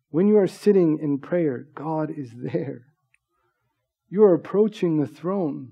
[0.09, 2.92] when you are sitting in prayer, God is there.
[4.13, 5.71] You are approaching the throne.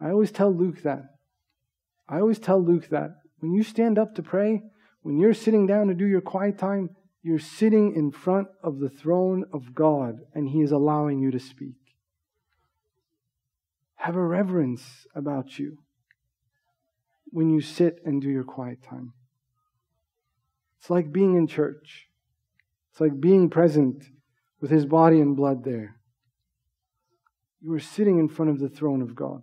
[0.00, 1.14] I always tell Luke that.
[2.08, 3.18] I always tell Luke that.
[3.38, 4.64] When you stand up to pray,
[5.02, 6.90] when you're sitting down to do your quiet time,
[7.22, 11.38] you're sitting in front of the throne of God and He is allowing you to
[11.38, 11.76] speak.
[13.94, 15.78] Have a reverence about you
[17.26, 19.12] when you sit and do your quiet time.
[20.80, 22.08] It's like being in church,
[22.90, 24.02] it's like being present
[24.60, 26.00] with His body and blood there.
[27.64, 29.40] You are sitting in front of the throne of God.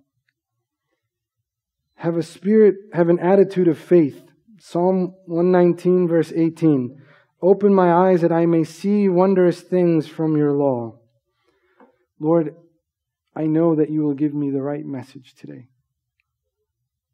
[1.95, 4.21] Have a spirit, have an attitude of faith.
[4.59, 7.01] Psalm 119, verse 18.
[7.41, 10.99] Open my eyes that I may see wondrous things from your law.
[12.19, 12.55] Lord,
[13.35, 15.69] I know that you will give me the right message today.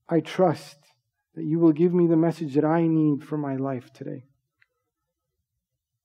[0.09, 0.77] I trust
[1.35, 4.25] that you will give me the message that I need for my life today.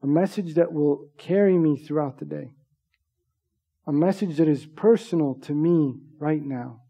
[0.00, 2.52] A message that will carry me throughout the day.
[3.86, 6.82] A message that is personal to me right now.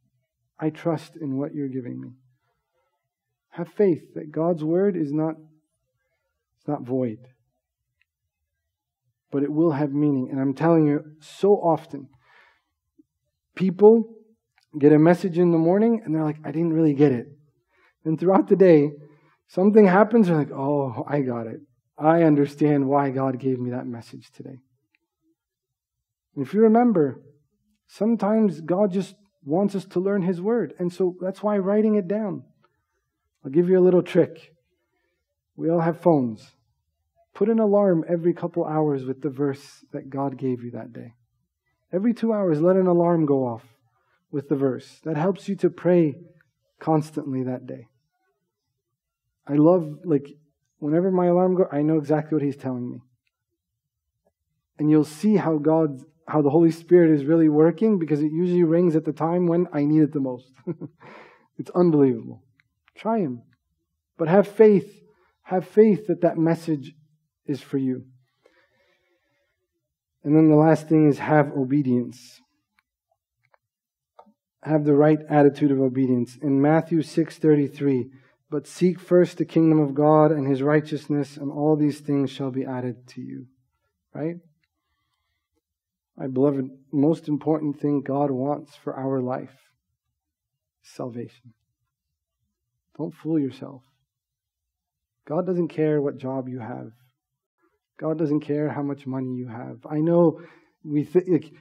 [0.58, 2.10] I trust in what you're giving me.
[3.50, 5.34] Have faith that God's word is not,
[6.58, 7.18] it's not void,
[9.30, 10.28] but it will have meaning.
[10.30, 12.08] And I'm telling you, so often,
[13.54, 14.14] people
[14.78, 17.26] get a message in the morning and they're like, I didn't really get it.
[18.04, 18.90] And throughout the day,
[19.48, 21.60] something happens, they're like, oh, I got it.
[21.98, 24.58] I understand why God gave me that message today.
[26.36, 27.20] If you remember,
[27.86, 29.14] sometimes God just
[29.44, 30.74] wants us to learn His Word.
[30.78, 32.44] And so that's why writing it down.
[33.44, 34.54] I'll give you a little trick.
[35.56, 36.52] We all have phones.
[37.34, 41.14] Put an alarm every couple hours with the verse that God gave you that day.
[41.92, 43.64] Every two hours, let an alarm go off
[44.30, 45.00] with the verse.
[45.04, 46.14] That helps you to pray
[46.78, 47.88] constantly that day.
[49.46, 50.26] I love, like,
[50.78, 53.02] whenever my alarm goes, I know exactly what He's telling me.
[54.78, 56.00] And you'll see how God,
[56.32, 59.68] how the Holy Spirit is really working because it usually rings at the time when
[59.70, 60.50] I need it the most.
[61.58, 62.42] it's unbelievable.
[62.94, 63.42] Try Him.
[64.16, 65.02] But have faith.
[65.42, 66.94] Have faith that that message
[67.44, 68.06] is for you.
[70.24, 72.40] And then the last thing is have obedience.
[74.62, 76.38] Have the right attitude of obedience.
[76.40, 78.08] In Matthew 6:33,
[78.48, 82.50] but seek first the kingdom of God and his righteousness and all these things shall
[82.50, 83.48] be added to you.
[84.14, 84.36] Right?
[86.16, 89.56] My beloved, most important thing God wants for our life
[90.84, 91.54] is salvation.
[92.98, 93.82] Don't fool yourself.
[95.26, 96.90] God doesn't care what job you have.
[97.98, 99.78] God doesn't care how much money you have.
[99.88, 100.40] I know
[100.84, 101.54] we think,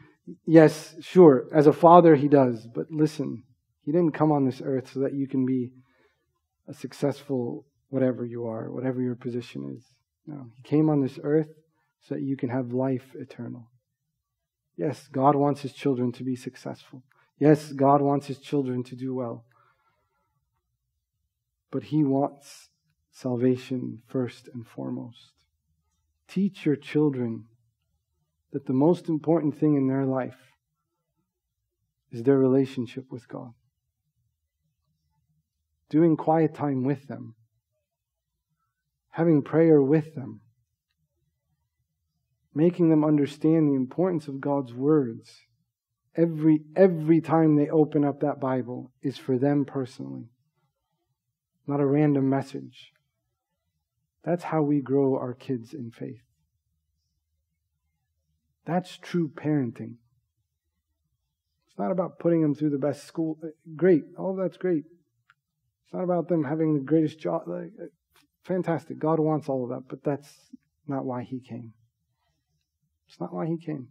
[0.45, 3.43] yes, sure, as a father, he does, but listen,
[3.85, 5.71] he didn't come on this earth so that you can be
[6.67, 9.83] a successful whatever you are, whatever your position is.
[10.25, 11.49] No, he came on this earth
[12.01, 13.70] so that you can have life eternal.
[14.81, 17.03] Yes, God wants his children to be successful.
[17.37, 19.45] Yes, God wants his children to do well.
[21.69, 22.69] But he wants
[23.11, 25.33] salvation first and foremost.
[26.27, 27.45] Teach your children
[28.53, 30.55] that the most important thing in their life
[32.11, 33.53] is their relationship with God.
[35.91, 37.35] Doing quiet time with them,
[39.11, 40.41] having prayer with them,
[42.53, 45.41] making them understand the importance of God's words.
[46.15, 50.29] Every, every time they open up that Bible is for them personally,
[51.65, 52.91] not a random message.
[54.23, 56.21] That's how we grow our kids in faith.
[58.65, 59.95] That's true parenting.
[61.67, 63.39] It's not about putting them through the best school.
[63.41, 64.83] Uh, great, all that's great.
[65.85, 67.43] It's not about them having the greatest job.
[67.47, 67.85] Uh,
[68.43, 68.99] fantastic.
[68.99, 70.29] God wants all of that, but that's
[70.87, 71.73] not why He came.
[73.11, 73.89] It's not why He came.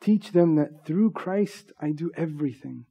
[0.00, 2.86] Teach them that through Christ I do everything.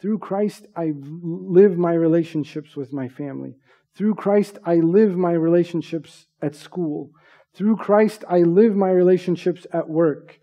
[0.00, 3.56] Through Christ, I live my relationships with my family.
[3.96, 7.10] Through Christ, I live my relationships at school.
[7.54, 10.38] Through Christ, I live my relationships at work.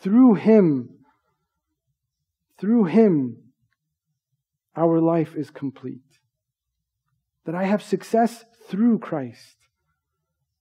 [0.00, 0.90] Through Him,
[2.58, 3.38] through Him,
[4.76, 6.02] our life is complete.
[7.46, 9.56] That I have success through Christ,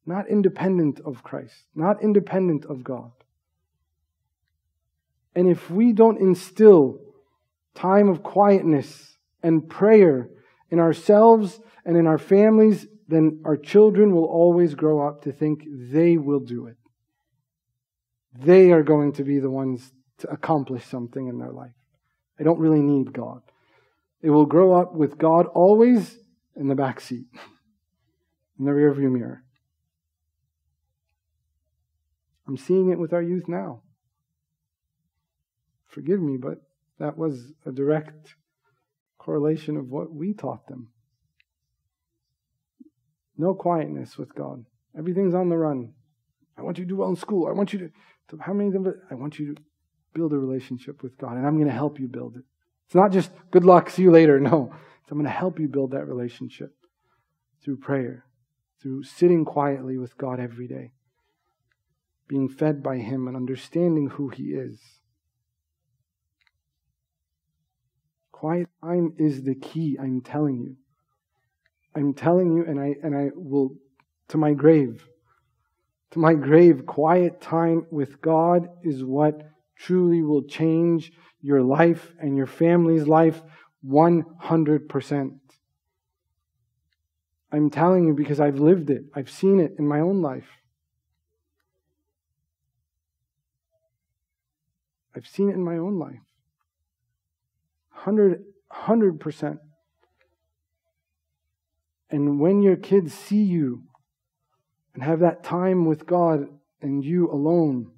[0.05, 3.11] not independent of Christ, not independent of God.
[5.35, 6.99] And if we don't instill
[7.73, 10.29] time of quietness and prayer
[10.69, 15.63] in ourselves and in our families, then our children will always grow up to think
[15.67, 16.77] they will do it.
[18.35, 21.73] They are going to be the ones to accomplish something in their life.
[22.37, 23.41] They don't really need God.
[24.21, 26.17] They will grow up with God always
[26.55, 27.25] in the back seat,
[28.59, 29.43] in the rearview mirror.
[32.47, 33.81] I'm seeing it with our youth now.
[35.87, 36.57] Forgive me, but
[36.99, 38.35] that was a direct
[39.17, 40.89] correlation of what we taught them.
[43.37, 44.65] No quietness with God.
[44.97, 45.93] Everything's on the run.
[46.57, 47.47] I want you to do well in school.
[47.47, 47.89] I want you to,
[48.29, 48.93] to how many of them?
[49.09, 49.61] I want you to
[50.13, 52.43] build a relationship with God, and I'm going to help you build it.
[52.85, 54.39] It's not just good luck, see you later.
[54.53, 54.71] No,
[55.11, 56.73] I'm going to help you build that relationship
[57.63, 58.25] through prayer,
[58.81, 60.93] through sitting quietly with God every day,
[62.27, 64.79] being fed by Him and understanding who He is.
[68.31, 70.75] Quiet time is the key, I'm telling you.
[71.95, 73.75] I'm telling you, and I, and I will,
[74.29, 75.07] to my grave,
[76.11, 81.11] to my grave, quiet time with God is what truly will change
[81.41, 83.41] your life and your family's life
[83.87, 85.39] 100%.
[87.51, 89.03] I'm telling you because I've lived it.
[89.15, 90.47] I've seen it in my own life.
[95.15, 96.19] I've seen it in my own life.
[97.91, 99.57] 100, 100%.
[102.09, 103.83] And when your kids see you
[104.93, 106.47] and have that time with God
[106.81, 107.91] and you alone,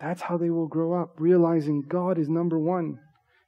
[0.00, 2.98] that's how they will grow up, realizing God is number one.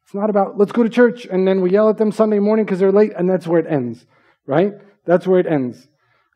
[0.04, 2.64] It's not about, let's go to church, and then we yell at them Sunday morning
[2.64, 4.06] because they're late, and that's where it ends,
[4.46, 4.72] right?
[5.04, 5.86] That's where it ends.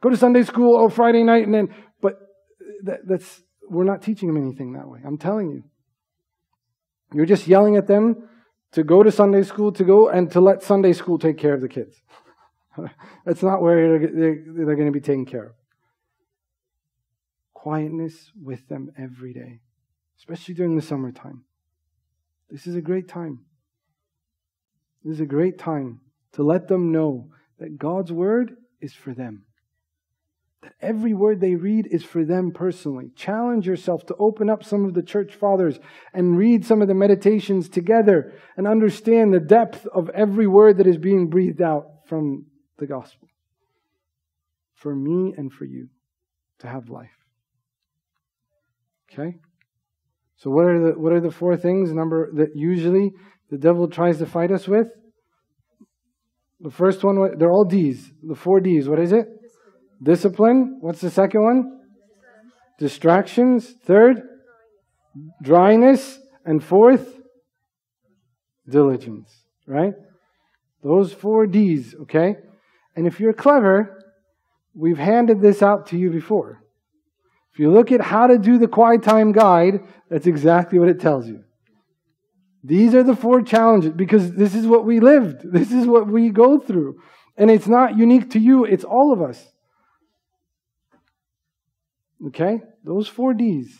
[0.02, 4.02] Go to Sunday school, oh, Friday night, and then, but uh, that, that's, we're not
[4.02, 5.00] teaching them anything that way.
[5.04, 5.64] I'm telling you.
[7.14, 8.28] You're just yelling at them
[8.72, 11.60] to go to Sunday school, to go and to let Sunday school take care of
[11.60, 12.02] the kids.
[13.24, 15.52] That's not where they're, going to be taken care of.
[17.54, 19.60] Quietness with them every day,
[20.18, 21.44] especially during the summertime.
[22.50, 23.40] This is a great time.
[25.04, 26.00] This is a great time
[26.32, 29.44] to let them know that God's word is for them.
[30.62, 33.10] That every word they read is for them personally.
[33.16, 35.78] Challenge yourself to open up some of the church fathers
[36.14, 40.86] and read some of the meditations together and understand the depth of every word that
[40.86, 42.46] is being breathed out from
[42.78, 43.28] the gospel.
[44.74, 45.88] For me and for you
[46.60, 47.10] to have life.
[49.12, 49.38] Okay?
[50.36, 53.12] So what are the what are the four things number that usually
[53.50, 54.88] the devil tries to fight us with?
[56.60, 58.12] The first one they're all D's.
[58.22, 58.88] The four D's.
[58.88, 59.26] What is it?
[60.02, 60.78] Discipline.
[60.80, 61.80] What's the second one?
[62.78, 63.72] Distractions.
[63.84, 64.22] Third,
[65.42, 66.18] dryness.
[66.44, 67.20] And fourth,
[68.68, 69.32] diligence.
[69.66, 69.94] Right?
[70.82, 72.34] Those four D's, okay?
[72.96, 74.02] And if you're clever,
[74.74, 76.62] we've handed this out to you before.
[77.52, 79.80] If you look at how to do the quiet time guide,
[80.10, 81.44] that's exactly what it tells you.
[82.64, 85.42] These are the four challenges because this is what we lived.
[85.52, 87.00] This is what we go through.
[87.36, 89.48] And it's not unique to you, it's all of us.
[92.26, 92.60] Okay?
[92.84, 93.78] Those four D's.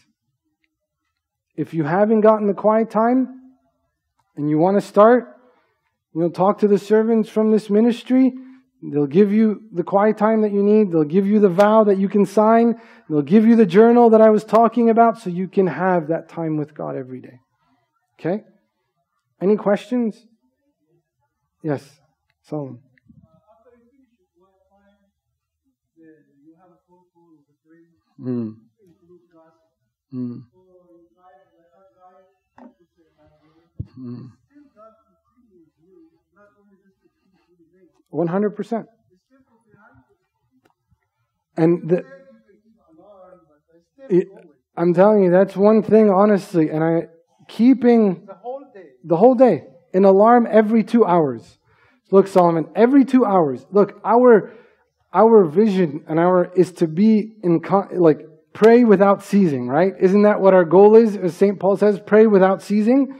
[1.57, 3.29] If you haven't gotten the quiet time
[4.37, 5.37] and you want to start,
[6.15, 8.33] you know, talk to the servants from this ministry.
[8.83, 10.91] They'll give you the quiet time that you need.
[10.91, 12.81] They'll give you the vow that you can sign.
[13.09, 16.29] They'll give you the journal that I was talking about so you can have that
[16.29, 17.39] time with God every day.
[18.19, 18.43] Okay?
[19.41, 20.27] Any questions?
[21.63, 21.89] Yes,
[22.43, 22.81] Solomon.
[28.23, 28.55] Mm.
[30.15, 30.45] Mm.
[33.99, 34.31] Mm.
[38.13, 38.85] 100%.
[41.57, 42.05] And the,
[44.09, 44.29] it,
[44.77, 46.71] I'm telling you, that's one thing, honestly.
[46.71, 47.07] And I
[47.49, 51.59] keeping the whole day, the whole day an alarm every two hours.
[52.11, 53.67] Look, Solomon, every two hours.
[53.71, 54.53] Look, our
[55.15, 57.61] our vision and our is to be in
[57.93, 59.95] like pray without ceasing, right?
[59.99, 61.17] Isn't that what our goal is?
[61.17, 61.59] As St.
[61.59, 63.19] Paul says, pray without ceasing.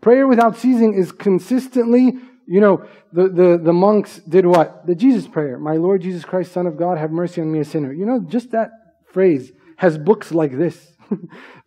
[0.00, 2.12] Prayer without ceasing is consistently,
[2.46, 4.86] you know, the, the, the monks did what?
[4.86, 5.58] The Jesus prayer.
[5.58, 7.92] My Lord Jesus Christ, Son of God, have mercy on me, a sinner.
[7.92, 8.70] You know, just that
[9.06, 10.92] phrase has books like this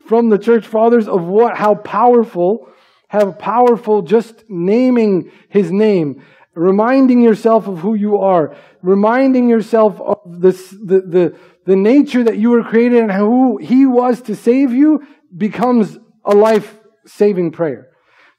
[0.06, 2.70] from the church fathers of what, how powerful,
[3.08, 6.24] how powerful just naming his name
[6.58, 12.38] reminding yourself of who you are, reminding yourself of this, the, the, the nature that
[12.38, 15.06] you were created and who He was to save you
[15.36, 17.90] becomes a life saving prayer.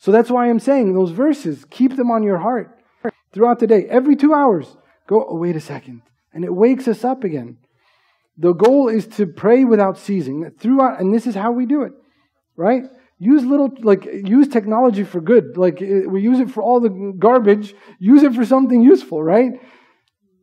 [0.00, 2.76] So that's why I'm saying those verses, keep them on your heart
[3.32, 3.86] throughout the day.
[3.88, 4.66] Every two hours,
[5.06, 6.02] go, oh, wait a second.
[6.32, 7.58] And it wakes us up again.
[8.36, 10.50] The goal is to pray without ceasing.
[10.58, 11.92] Throughout, and this is how we do it,
[12.56, 12.84] right?
[13.18, 15.56] Use little, like, use technology for good.
[15.56, 17.74] Like, eh, we use it for all the garbage.
[17.98, 19.60] Use it for something useful, right?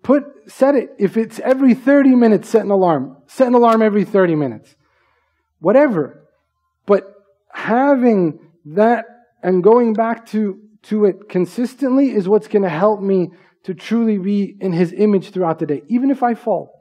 [0.04, 0.90] Put, set it.
[1.00, 3.18] If it's every 30 minutes, set an alarm.
[3.28, 4.76] Set an alarm every 30 minutes.
[5.60, 6.28] Whatever.
[6.86, 7.12] But
[7.52, 9.06] having that
[9.42, 13.32] and going back to, to it consistently is what's going to help me
[13.64, 16.72] to truly be in His image throughout the day, even if I fall.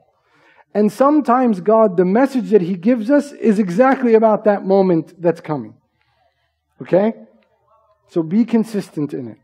[0.73, 5.41] And sometimes God, the message that He gives us is exactly about that moment that's
[5.41, 5.75] coming.
[6.81, 7.13] Okay?
[8.09, 9.37] So be consistent in it.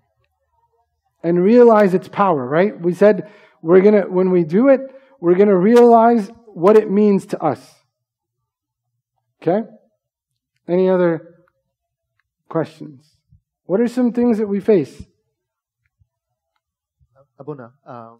[1.23, 2.79] And realize its power, right?
[2.79, 3.29] We said
[3.61, 4.81] we're going to, when we do it,
[5.19, 7.75] we're going to realize what it means to us.
[9.41, 9.67] Okay?
[10.67, 11.45] Any other
[12.49, 13.15] questions?
[13.65, 15.03] What are some things that we face?
[17.39, 18.19] Abuna, um,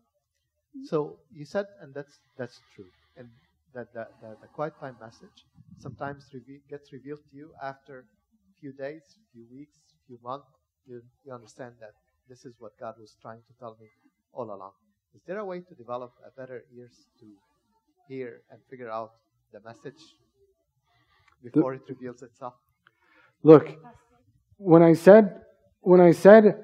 [0.85, 3.29] so you said, and that's that's true, and
[3.75, 5.45] that the, the, the quiet time message
[5.77, 6.25] sometimes
[6.69, 8.05] gets revealed to you after
[8.61, 9.01] few days,
[9.33, 10.47] few weeks, few months,
[10.85, 11.93] you, you understand that
[12.29, 13.87] this is what God was trying to tell me
[14.33, 14.71] all along.
[15.15, 17.25] Is there a way to develop a better ears to
[18.07, 19.11] hear and figure out
[19.51, 20.01] the message
[21.43, 22.53] before it reveals itself?
[23.43, 23.77] Look,
[24.57, 25.41] when I said,
[25.81, 26.55] when I said,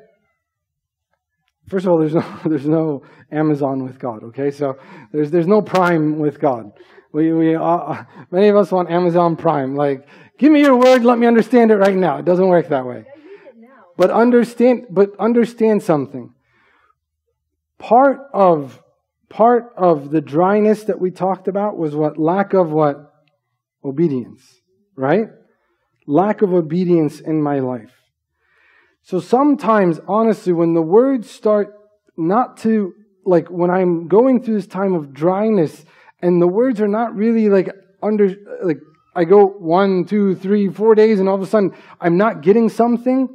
[1.68, 4.24] first of all, there's no, there's no Amazon with God.
[4.24, 4.78] Okay, so
[5.12, 6.72] there's there's no Prime with God.
[7.12, 9.76] We we uh, many of us want Amazon Prime.
[9.76, 10.08] Like,
[10.38, 12.18] give me your word, let me understand it right now.
[12.18, 13.06] It doesn't work that way.
[13.98, 16.34] But understand, but understand something.
[17.80, 18.82] Part of
[19.30, 23.14] part of the dryness that we talked about was what lack of what
[23.84, 24.62] obedience,
[24.96, 25.28] right?
[26.06, 27.92] Lack of obedience in my life.
[29.04, 31.74] So sometimes, honestly, when the words start
[32.18, 32.94] not to,
[33.26, 35.86] like when I'm going through this time of dryness
[36.22, 37.70] and the words are not really like
[38.02, 38.80] under, like
[39.18, 42.70] I go one, two, three, four days and all of a sudden I'm not getting
[42.70, 43.28] something,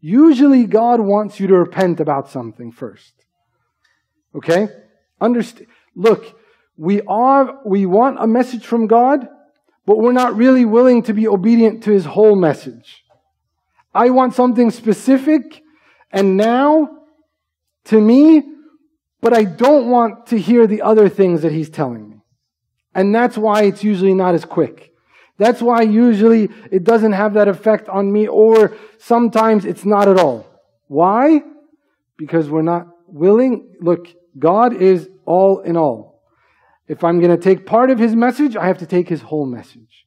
[0.00, 3.12] usually God wants you to repent about something first.
[4.36, 4.68] Okay?
[5.20, 5.66] Understand.
[5.96, 6.38] Look,
[6.76, 9.26] we are, we want a message from God,
[9.84, 13.04] but we're not really willing to be obedient to His whole message.
[13.92, 15.60] I want something specific
[16.12, 16.98] and now
[17.86, 18.44] to me,
[19.20, 22.16] but I don't want to hear the other things that He's telling me.
[22.94, 24.90] And that's why it's usually not as quick.
[25.40, 30.18] That's why usually it doesn't have that effect on me, or sometimes it's not at
[30.18, 30.46] all.
[30.86, 31.40] Why?
[32.18, 33.74] Because we're not willing.
[33.80, 36.22] Look, God is all in all.
[36.88, 39.46] If I'm going to take part of his message, I have to take his whole
[39.46, 40.06] message.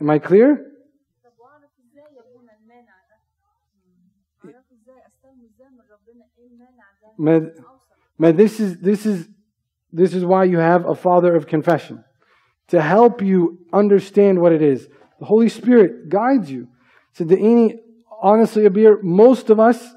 [0.00, 0.64] Am I clear?
[8.18, 9.28] This is, this is,
[9.92, 12.04] this is why you have a father of confession.
[12.68, 14.88] To help you understand what it is.
[15.20, 16.68] The Holy Spirit guides you.
[17.12, 17.80] So the any,
[18.20, 19.94] honestly, Abir, most of us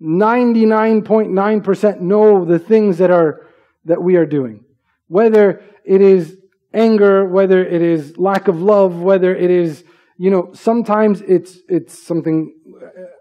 [0.00, 3.46] 99.9% know the things that are
[3.84, 4.64] that we are doing.
[5.08, 6.36] Whether it is
[6.72, 9.84] anger, whether it is lack of love, whether it is,
[10.16, 12.54] you know, sometimes it's it's something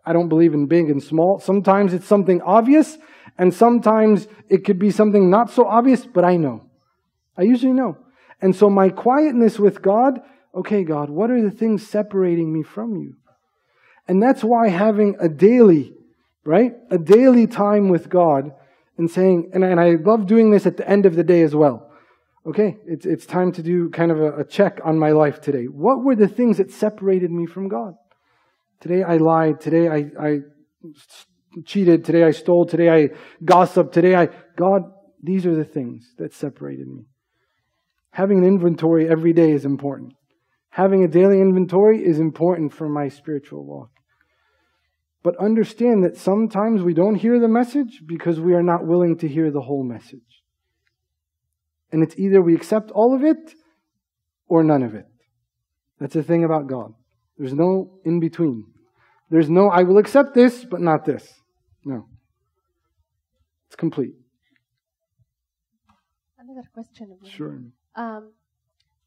[0.05, 1.39] I don't believe in big and small.
[1.39, 2.97] Sometimes it's something obvious,
[3.37, 6.65] and sometimes it could be something not so obvious, but I know.
[7.37, 7.97] I usually know.
[8.43, 10.19] And so my quietness with God,
[10.53, 13.15] okay, God, what are the things separating me from you?
[14.07, 15.93] And that's why having a daily
[16.45, 16.73] right?
[16.89, 18.51] A daily time with God
[18.97, 21.55] and saying, and, and I love doing this at the end of the day as
[21.55, 21.89] well.
[22.45, 25.65] Okay, it's, it's time to do kind of a, a check on my life today.
[25.65, 27.93] What were the things that separated me from God?
[28.81, 29.61] Today I lied.
[29.61, 30.39] Today I, I
[31.65, 32.03] cheated.
[32.03, 32.65] Today I stole.
[32.65, 33.09] Today I
[33.45, 33.93] gossiped.
[33.93, 34.27] Today I,
[34.57, 34.81] God,
[35.21, 37.05] these are the things that separated me.
[38.13, 40.13] Having an inventory every day is important.
[40.69, 43.89] Having a daily inventory is important for my spiritual walk.
[45.23, 49.27] But understand that sometimes we don't hear the message because we are not willing to
[49.27, 50.43] hear the whole message.
[51.91, 53.55] And it's either we accept all of it
[54.47, 55.05] or none of it.
[55.99, 56.93] That's the thing about God.
[57.37, 58.65] There's no in between.
[59.31, 61.27] There's no, I will accept this, but not this.
[61.83, 62.05] No.
[63.67, 64.13] It's complete.
[66.37, 67.17] Another question.
[67.25, 67.59] Sure.
[67.95, 68.33] Um,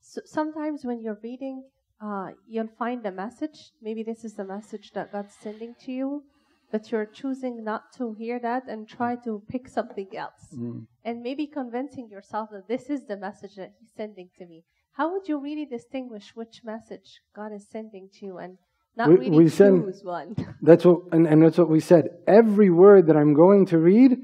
[0.01, 1.65] so sometimes when you're reading
[2.01, 3.73] uh, you'll find a message.
[3.81, 6.25] Maybe this is the message that God's sending to you,
[6.71, 10.55] but you're choosing not to hear that and try to pick something else.
[10.55, 10.87] Mm.
[11.05, 14.65] And maybe convincing yourself that this is the message that He's sending to me.
[14.93, 18.59] How would you really distinguish which message God is sending to you and
[18.97, 20.35] not we, really we choose one?
[20.63, 22.09] That's what, and, and that's what we said.
[22.27, 24.19] Every word that I'm going to read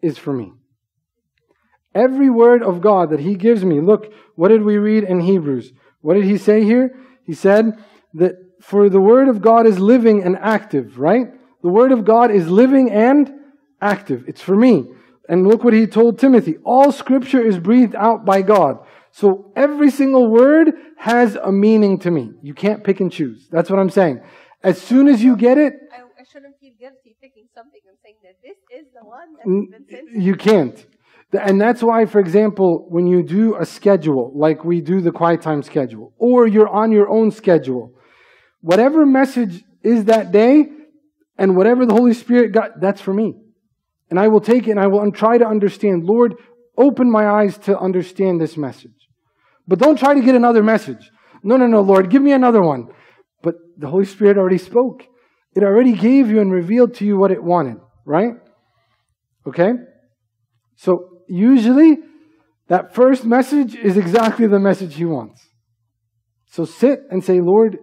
[0.00, 0.52] is for me.
[1.94, 3.80] Every word of God that He gives me.
[3.80, 5.72] Look, what did we read in Hebrews?
[6.02, 6.96] What did he say here?
[7.24, 7.78] He said
[8.14, 11.28] that for the word of God is living and active, right?
[11.62, 13.32] The word of God is living and
[13.80, 14.24] active.
[14.26, 14.92] It's for me.
[15.28, 16.56] And look what he told Timothy.
[16.64, 18.78] All scripture is breathed out by God.
[19.12, 22.32] So every single word has a meaning to me.
[22.42, 23.48] You can't pick and choose.
[23.50, 24.20] That's what I'm saying.
[24.62, 28.16] As soon as you get it, I, I shouldn't feel guilty picking something and saying
[28.22, 30.22] that this is the one that's been sent.
[30.22, 30.86] You can't.
[31.32, 35.42] And that's why, for example, when you do a schedule, like we do the quiet
[35.42, 37.94] time schedule, or you're on your own schedule,
[38.60, 40.66] whatever message is that day,
[41.38, 43.34] and whatever the Holy Spirit got, that's for me.
[44.10, 46.04] And I will take it and I will try to understand.
[46.04, 46.34] Lord,
[46.76, 49.08] open my eyes to understand this message.
[49.66, 51.10] But don't try to get another message.
[51.42, 52.88] No, no, no, Lord, give me another one.
[53.42, 55.04] But the Holy Spirit already spoke.
[55.54, 58.34] It already gave you and revealed to you what it wanted, right?
[59.46, 59.72] Okay?
[60.76, 61.98] So usually
[62.68, 65.40] that first message is exactly the message he wants.
[66.46, 67.78] So sit and say, Lord,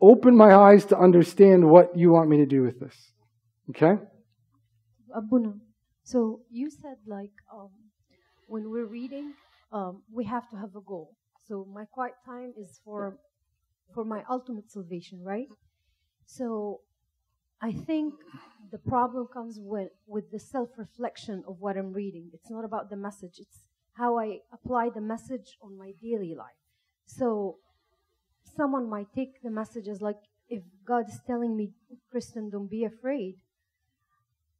[0.00, 2.94] open my eyes to understand what you want me to do with this.
[3.70, 3.94] Okay?
[5.14, 5.54] Abuna.
[6.04, 7.70] So you said like um,
[8.46, 9.32] when we're reading,
[9.72, 11.16] um, we have to have a goal.
[11.46, 13.18] So my quiet time is for
[13.94, 15.48] for my ultimate salvation, right?
[16.26, 16.80] So
[17.60, 18.14] I think
[18.70, 22.30] the problem comes with with the self-reflection of what I'm reading.
[22.32, 23.36] It's not about the message.
[23.38, 26.60] It's how I apply the message on my daily life.
[27.06, 27.56] So
[28.56, 31.72] someone might take the message as like if God is telling me,
[32.10, 33.36] Kristen, don't be afraid.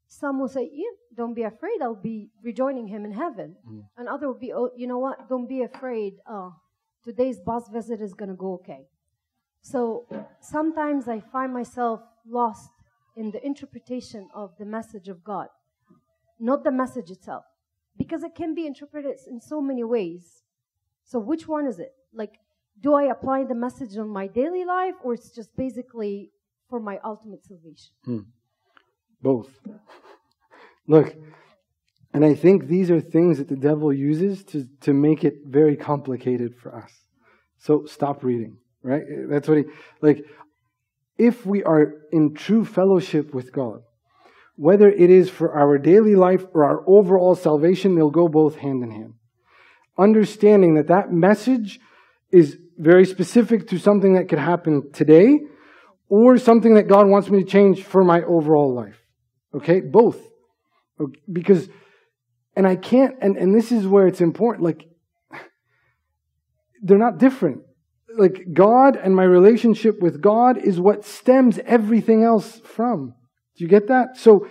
[0.09, 1.81] Some will say, yeah, don't be afraid.
[1.83, 3.57] I'll be rejoining him in heaven.
[3.69, 3.85] Mm.
[3.97, 5.29] And other will be, oh, you know what?
[5.29, 6.15] Don't be afraid.
[6.31, 6.51] Uh,
[7.05, 8.87] today's bus visit is going to go okay.
[9.61, 10.07] So
[10.41, 12.71] sometimes I find myself lost
[13.19, 15.49] in the interpretation of the message of God,
[16.39, 17.45] not the message itself,
[17.97, 20.45] because it can be interpreted in so many ways.
[21.05, 21.93] So which one is it?
[22.15, 22.35] Like,
[22.81, 26.31] do I apply the message on my daily life, or it's just basically
[26.71, 27.93] for my ultimate salvation?
[28.05, 28.21] Hmm.
[29.21, 29.51] Both.
[30.87, 31.17] Look,
[32.15, 35.77] and I think these are things that the devil uses to, to make it very
[35.77, 36.93] complicated for us.
[37.59, 39.03] So stop reading, right?
[39.29, 39.65] That's what he,
[40.01, 40.25] like,
[41.19, 43.83] if we are in true fellowship with God,
[44.55, 48.83] whether it is for our daily life or our overall salvation, they'll go both hand
[48.83, 49.15] in hand.
[49.99, 51.81] Understanding that that message
[52.31, 55.41] is very specific to something that could happen today
[56.09, 58.97] or something that God wants me to change for my overall life.
[59.55, 59.81] Okay?
[59.81, 60.21] Both.
[61.31, 61.69] Because,
[62.57, 64.89] and I can't, and, and this is where it's important, like,
[66.83, 67.63] they're not different.
[68.19, 73.15] Like, God and my relationship with God is what stems everything else from.
[73.57, 74.17] Do you get that?
[74.17, 74.49] So,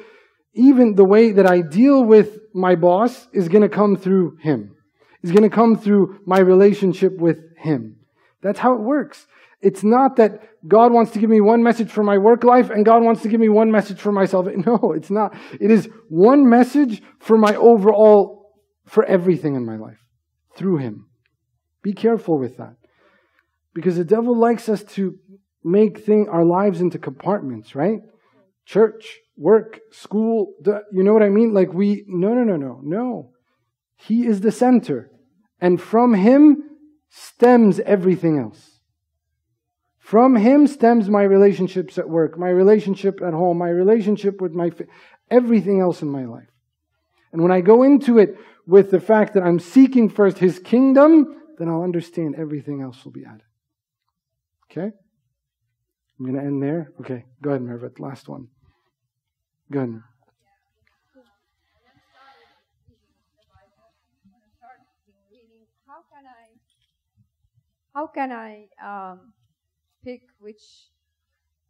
[0.53, 4.75] even the way that I deal with my boss is going to come through Him.
[5.21, 7.97] Is going to come through my relationship with Him.
[8.41, 9.27] That's how it works.
[9.61, 12.85] It's not that God wants to give me one message for my work life and
[12.85, 14.47] God wants to give me one message for myself.
[14.65, 15.35] No, it's not.
[15.59, 18.51] It is one message for my overall,
[18.85, 19.99] for everything in my life
[20.55, 21.07] through Him.
[21.81, 22.75] Be careful with that.
[23.77, 25.19] Because the devil likes us to
[25.63, 27.99] make thing, our lives into compartments, right?
[28.65, 31.53] Church, work, school, the, you know what I mean?
[31.53, 33.29] Like we, no, no, no, no, no.
[33.95, 35.11] He is the center.
[35.61, 36.63] And from Him
[37.11, 38.79] stems everything else.
[39.99, 44.71] From him stems my relationships at work, my relationship at home, my relationship with my,
[45.29, 46.49] everything else in my life.
[47.31, 51.35] And when I go into it with the fact that I'm seeking first his kingdom,
[51.59, 53.46] then I'll understand everything else will be added.
[54.69, 54.91] Okay?
[56.19, 56.91] I'm going to end there.
[56.99, 57.99] Okay, go ahead, Mervit.
[57.99, 58.47] Last one.
[59.71, 60.01] Go ahead.
[65.87, 66.47] How can I,
[67.93, 69.33] how can I um,
[70.03, 70.61] pick which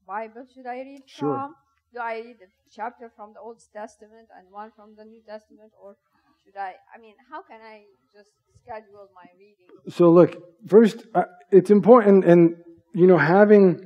[0.08, 1.36] Bible should I read sure.
[1.36, 1.56] from?
[1.94, 5.72] Do I read a chapter from the Old Testament and one from the New Testament,
[5.82, 5.96] or
[6.44, 6.76] should I?
[6.94, 7.84] I mean, how can I
[8.14, 8.32] just
[8.64, 9.68] schedule my reading?
[9.90, 10.36] So, look,
[10.68, 12.58] first, uh, it's important, and
[12.98, 13.86] you know, having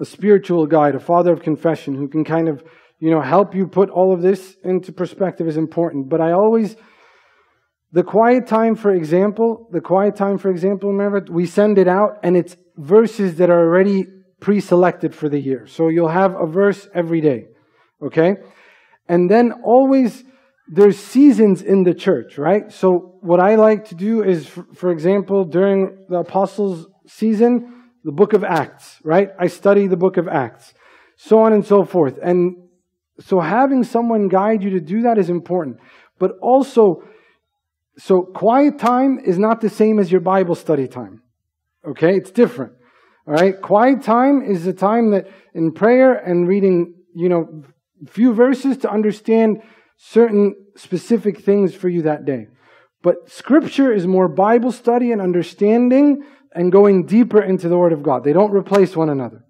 [0.00, 2.64] a spiritual guide, a father of confession, who can kind of,
[2.98, 6.08] you know, help you put all of this into perspective is important.
[6.08, 6.74] But I always
[7.92, 12.18] the quiet time, for example, the quiet time, for example, remember, we send it out
[12.24, 14.06] and it's verses that are already
[14.40, 15.68] pre selected for the year.
[15.68, 17.46] So you'll have a verse every day.
[18.02, 18.38] Okay?
[19.08, 20.24] And then always
[20.66, 22.72] there's seasons in the church, right?
[22.72, 28.34] So what I like to do is, for example, during the apostles' season, the book
[28.34, 29.30] of Acts, right?
[29.38, 30.74] I study the book of Acts,
[31.16, 32.18] so on and so forth.
[32.22, 32.56] And
[33.20, 35.78] so having someone guide you to do that is important.
[36.18, 37.02] But also,
[37.96, 41.22] so quiet time is not the same as your Bible study time.
[41.86, 42.16] Okay?
[42.16, 42.72] It's different.
[43.26, 43.60] All right?
[43.60, 47.64] Quiet time is the time that in prayer and reading, you know,
[48.08, 49.62] few verses to understand
[49.96, 52.48] certain specific things for you that day.
[53.02, 56.24] But scripture is more Bible study and understanding
[56.54, 58.24] and going deeper into the Word of God.
[58.24, 59.44] They don't replace one another.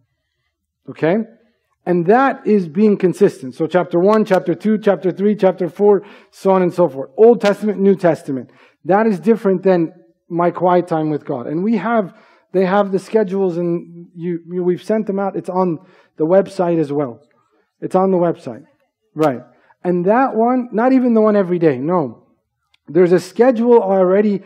[0.89, 1.19] Okay?
[1.87, 3.55] And that is being consistent.
[3.55, 7.11] So chapter 1, chapter 2, chapter 3, chapter 4, so on and so forth.
[7.17, 8.51] Old Testament, New Testament.
[8.87, 9.93] That is different than
[10.29, 11.47] my quiet time with God.
[11.47, 12.15] And we have,
[12.53, 15.37] they have the schedules and you, you, we've sent them out.
[15.37, 15.79] It's on
[16.17, 17.21] the website as well.
[17.81, 18.65] It's on the website.
[19.15, 19.43] Right.
[19.83, 21.77] And that one, not even the one every day.
[21.77, 22.27] No.
[22.89, 24.43] There's a schedule already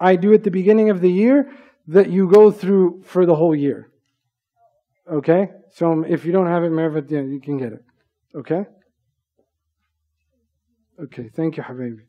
[0.00, 1.50] I do at the beginning of the year
[1.88, 3.90] that you go through for the whole year.
[5.10, 5.50] Okay?
[5.72, 7.84] So um, if you don't have it, Mervit, yeah, you can get it.
[8.34, 8.66] Okay?
[11.00, 12.07] Okay, thank you, Habibi.